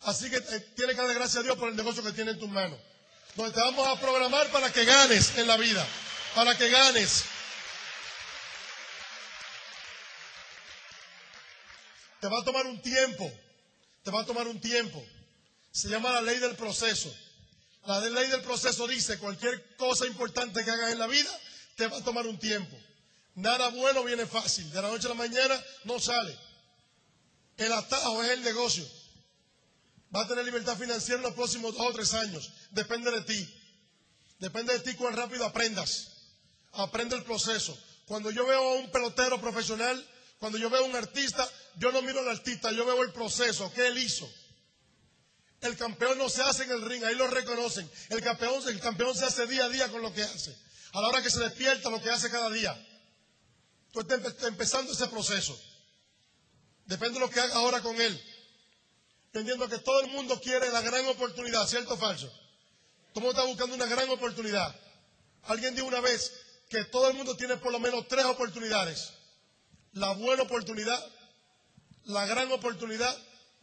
[0.01, 2.39] Así que eh, tienes que darle gracias a Dios por el negocio que tiene en
[2.39, 2.79] tus manos.
[3.35, 5.85] Donde te vamos a programar para que ganes en la vida,
[6.35, 7.23] para que ganes.
[12.21, 13.48] Te va a tomar un tiempo
[14.09, 15.05] te va a tomar un tiempo.
[15.71, 17.15] Se llama la ley del proceso.
[17.85, 21.29] La ley del proceso dice, cualquier cosa importante que hagas en la vida,
[21.75, 22.75] te va a tomar un tiempo.
[23.35, 24.67] Nada bueno viene fácil.
[24.71, 26.35] De la noche a la mañana no sale.
[27.57, 28.83] El atajo es el negocio.
[30.15, 32.51] Va a tener libertad financiera en los próximos dos o tres años.
[32.71, 33.61] Depende de ti.
[34.39, 36.13] Depende de ti cuán rápido aprendas.
[36.71, 37.79] Aprende el proceso.
[38.07, 40.03] Cuando yo veo a un pelotero profesional,
[40.39, 41.47] cuando yo veo a un artista,
[41.77, 44.29] yo no miro al artista, yo veo el proceso, que él hizo.
[45.61, 47.89] El campeón no se hace en el ring, ahí lo reconocen.
[48.09, 50.55] El campeón, el campeón se hace día a día con lo que hace.
[50.93, 52.75] A la hora que se despierta, lo que hace cada día.
[53.91, 55.59] Tú estás empezando ese proceso.
[56.85, 58.23] Depende de lo que haga ahora con él.
[59.27, 62.31] Entendiendo que todo el mundo quiere la gran oportunidad, ¿cierto o falso?
[63.13, 64.73] Todo está buscando una gran oportunidad.
[65.43, 66.31] Alguien dijo una vez
[66.69, 69.13] que todo el mundo tiene por lo menos tres oportunidades
[69.93, 71.03] la buena oportunidad,
[72.05, 73.15] la gran oportunidad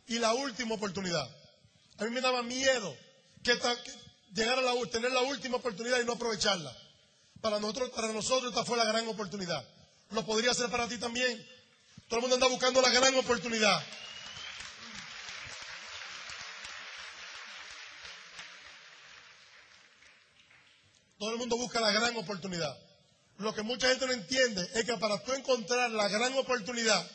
[0.06, 1.28] y la última oportunidad.
[1.98, 2.96] A mí me daba miedo
[3.42, 3.92] que, que
[4.34, 6.74] llegar a la, tener la última oportunidad y no aprovecharla.
[7.40, 9.64] Para nosotros, para nosotros esta fue la gran oportunidad.
[10.10, 11.46] Lo podría ser para ti también.
[12.08, 13.82] Todo el mundo anda buscando la gran oportunidad.
[21.18, 22.76] Todo el mundo busca la gran oportunidad.
[23.38, 27.10] Lo que mucha gente no entiende es que para tú encontrar la gran oportunidad,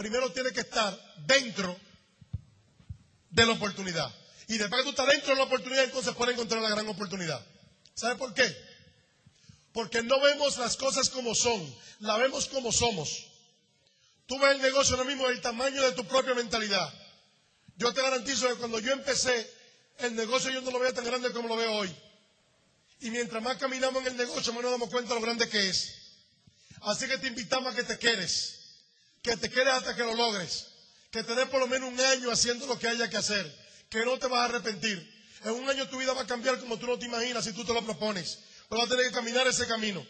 [0.00, 1.78] primero tienes que estar dentro
[3.28, 4.10] de la oportunidad.
[4.48, 7.38] Y después que tú estás dentro de la oportunidad, entonces puedes encontrar la gran oportunidad.
[7.94, 8.44] ¿Sabe por qué?
[9.74, 11.60] Porque no vemos las cosas como son,
[11.98, 13.26] la vemos como somos.
[14.24, 16.90] Tú ves el negocio ahora mismo el tamaño de tu propia mentalidad.
[17.76, 19.52] Yo te garantizo que cuando yo empecé,
[19.98, 21.94] el negocio yo no lo veía tan grande como lo veo hoy.
[23.00, 25.68] Y mientras más caminamos en el negocio, más nos damos cuenta de lo grande que
[25.68, 26.14] es.
[26.80, 28.59] Así que te invitamos a que te quedes,
[29.22, 30.66] que te quedes hasta que lo logres,
[31.10, 33.54] que te des por lo menos un año haciendo lo que haya que hacer,
[33.88, 35.20] que no te vas a arrepentir.
[35.44, 37.64] En un año tu vida va a cambiar como tú no te imaginas si tú
[37.64, 38.38] te lo propones.
[38.68, 40.06] Pero vas a tener que caminar ese camino.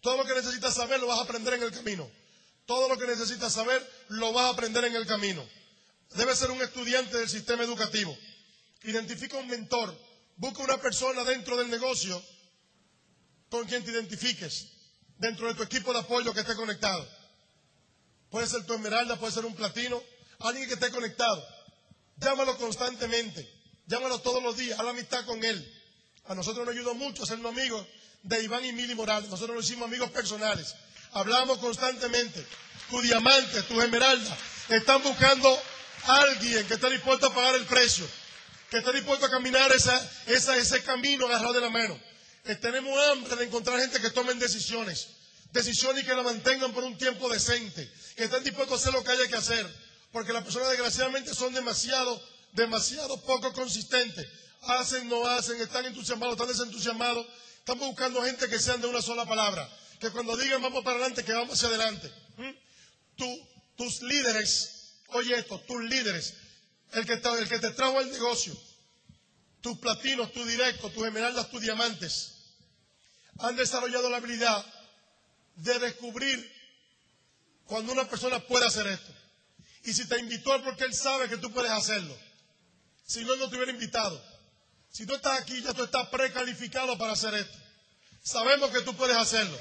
[0.00, 2.10] Todo lo que necesitas saber lo vas a aprender en el camino.
[2.66, 5.48] Todo lo que necesitas saber lo vas a aprender en el camino.
[6.14, 8.16] Debes ser un estudiante del sistema educativo.
[8.82, 9.96] Identifica un mentor.
[10.36, 12.22] Busca una persona dentro del negocio
[13.48, 14.66] con quien te identifiques.
[15.18, 17.08] Dentro de tu equipo de apoyo que esté conectado.
[18.36, 20.02] Puede ser tu esmeralda, puede ser un platino.
[20.40, 21.42] Alguien que esté conectado.
[22.18, 23.50] Llámalo constantemente.
[23.86, 24.78] Llámalo todos los días.
[24.78, 25.82] Haz amistad con él.
[26.26, 27.86] A nosotros nos ayudó mucho a sernos amigos
[28.22, 29.30] de Iván y Mili Morales.
[29.30, 30.74] Nosotros nos hicimos amigos personales.
[31.12, 32.46] Hablamos constantemente.
[32.90, 34.36] Tu diamante, tu esmeralda,
[34.68, 35.58] están buscando
[36.04, 38.06] a alguien que esté dispuesto a pagar el precio,
[38.68, 41.98] que esté dispuesto a caminar esa, esa, ese camino agarrado de la mano.
[42.44, 45.08] Que tenemos hambre de encontrar gente que tomen decisiones,
[45.52, 49.04] decisiones y que la mantengan por un tiempo decente, que estén dispuestos a hacer lo
[49.04, 49.66] que haya que hacer,
[50.12, 52.22] porque las personas desgraciadamente son demasiado,
[52.52, 54.26] demasiado poco consistentes.
[54.62, 57.26] Hacen, no hacen, están entusiasmados, están desentusiasmados.
[57.58, 59.68] Estamos buscando gente que sean de una sola palabra
[60.00, 62.12] que cuando digan vamos para adelante, que vamos hacia adelante.
[62.36, 62.50] ¿Mm?
[63.76, 66.34] tus líderes, oye esto, tus líderes,
[66.92, 68.56] el que, el que te trajo el negocio,
[69.60, 72.32] tus platinos, tus directos, tus esmeraldas, tus diamantes,
[73.38, 74.64] han desarrollado la habilidad
[75.56, 76.52] de descubrir
[77.66, 79.12] cuando una persona puede hacer esto.
[79.84, 82.16] Y si te invitó es porque él sabe que tú puedes hacerlo.
[83.06, 84.22] Si no, no te hubiera invitado.
[84.90, 87.58] Si tú estás aquí, ya tú estás precalificado para hacer esto.
[88.22, 89.58] Sabemos que tú puedes hacerlo.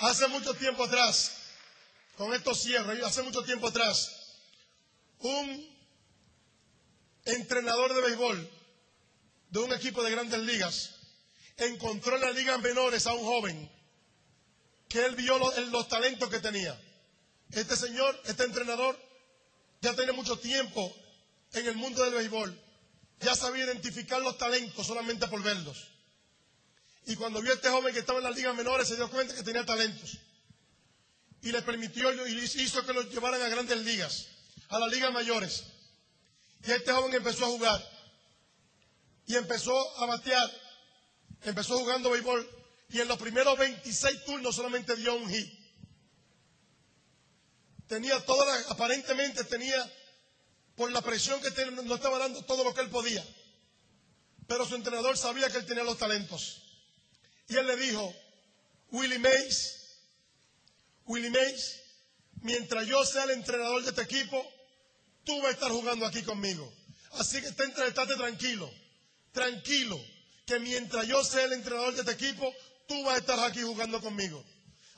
[0.00, 1.32] Hace mucho tiempo atrás,
[2.16, 4.38] con estos cierres, hace mucho tiempo atrás,
[5.18, 5.76] un
[7.24, 8.59] entrenador de béisbol
[9.50, 10.90] de un equipo de grandes ligas
[11.56, 13.70] encontró en las ligas menores a un joven
[14.88, 16.78] que él vio los, talentos que tenía.
[17.52, 18.98] Este señor, este entrenador,
[19.80, 20.92] ya tiene mucho tiempo
[21.52, 22.60] en el mundo del béisbol.
[23.20, 25.88] Ya sabía identificar los talentos solamente por verlos.
[27.06, 29.34] Y cuando vio a este joven que estaba en las ligas menores, se dio cuenta
[29.34, 30.18] que tenía talentos.
[31.42, 34.26] Y le permitió y hizo que lo llevaran a grandes ligas,
[34.68, 35.64] a las ligas mayores.
[36.64, 37.99] Y este joven empezó a jugar.
[39.30, 40.50] Y empezó a batear.
[41.44, 42.50] Empezó jugando béisbol.
[42.88, 45.48] Y en los primeros 26 turnos solamente dio un hit.
[47.86, 49.88] Tenía toda aparentemente tenía,
[50.74, 53.24] por la presión que tenía, no estaba dando todo lo que él podía.
[54.48, 56.62] Pero su entrenador sabía que él tenía los talentos.
[57.46, 58.12] Y él le dijo,
[58.90, 60.00] Willie Mays,
[61.06, 61.76] Willie Mays,
[62.42, 64.44] mientras yo sea el entrenador de este equipo,
[65.22, 66.68] tú vas a estar jugando aquí conmigo.
[67.12, 68.68] Así que estate tranquilo,
[69.32, 70.00] tranquilo,
[70.46, 72.52] que mientras yo sea el entrenador de este equipo,
[72.86, 74.44] tú vas a estar aquí jugando conmigo.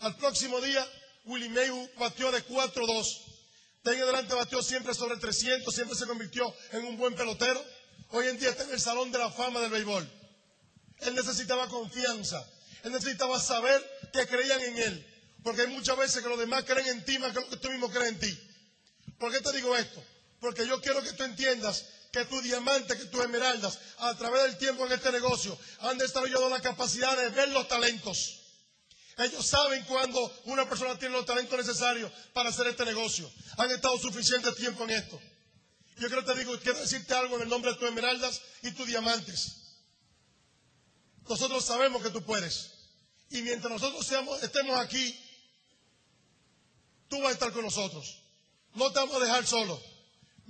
[0.00, 0.86] Al próximo día,
[1.24, 3.32] Willie Mays batió de 4-2.
[3.84, 7.62] De ahí adelante batió siempre sobre 300, siempre se convirtió en un buen pelotero.
[8.10, 10.08] Hoy en día está en el Salón de la Fama del Béisbol.
[11.00, 12.44] Él necesitaba confianza.
[12.84, 13.80] Él necesitaba saber
[14.12, 15.06] que creían en él.
[15.42, 17.70] Porque hay muchas veces que los demás creen en ti más que lo que tú
[17.70, 18.38] mismo crees en ti.
[19.18, 20.02] ¿Por qué te digo esto?
[20.40, 24.58] Porque yo quiero que tú entiendas que tus diamantes, que tus esmeraldas, a través del
[24.58, 28.40] tiempo en este negocio, han desarrollado la capacidad de ver los talentos.
[29.16, 33.30] Ellos saben cuando una persona tiene los talentos necesarios para hacer este negocio.
[33.56, 35.18] Han estado suficiente tiempo en esto.
[35.96, 38.86] Yo quiero te digo, quiero decirte algo en el nombre de tus esmeraldas y tus
[38.86, 39.78] diamantes.
[41.26, 42.72] Nosotros sabemos que tú puedes.
[43.30, 44.06] Y mientras nosotros
[44.42, 45.18] estemos aquí,
[47.08, 48.18] tú vas a estar con nosotros.
[48.74, 49.91] No te vamos a dejar solo.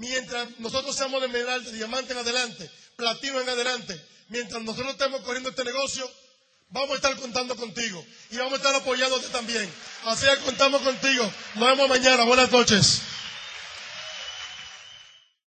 [0.02, 5.20] Mientras nosotros seamos de medal, de diamante en adelante, platino en adelante, mientras nosotros estemos
[5.20, 6.10] corriendo este negocio,
[6.70, 9.72] vamos a estar contando contigo y vamos a estar apoyándote también.
[10.06, 11.32] Así que contamos contigo.
[11.54, 12.24] Nos vemos mañana.
[12.24, 13.00] Buenas noches.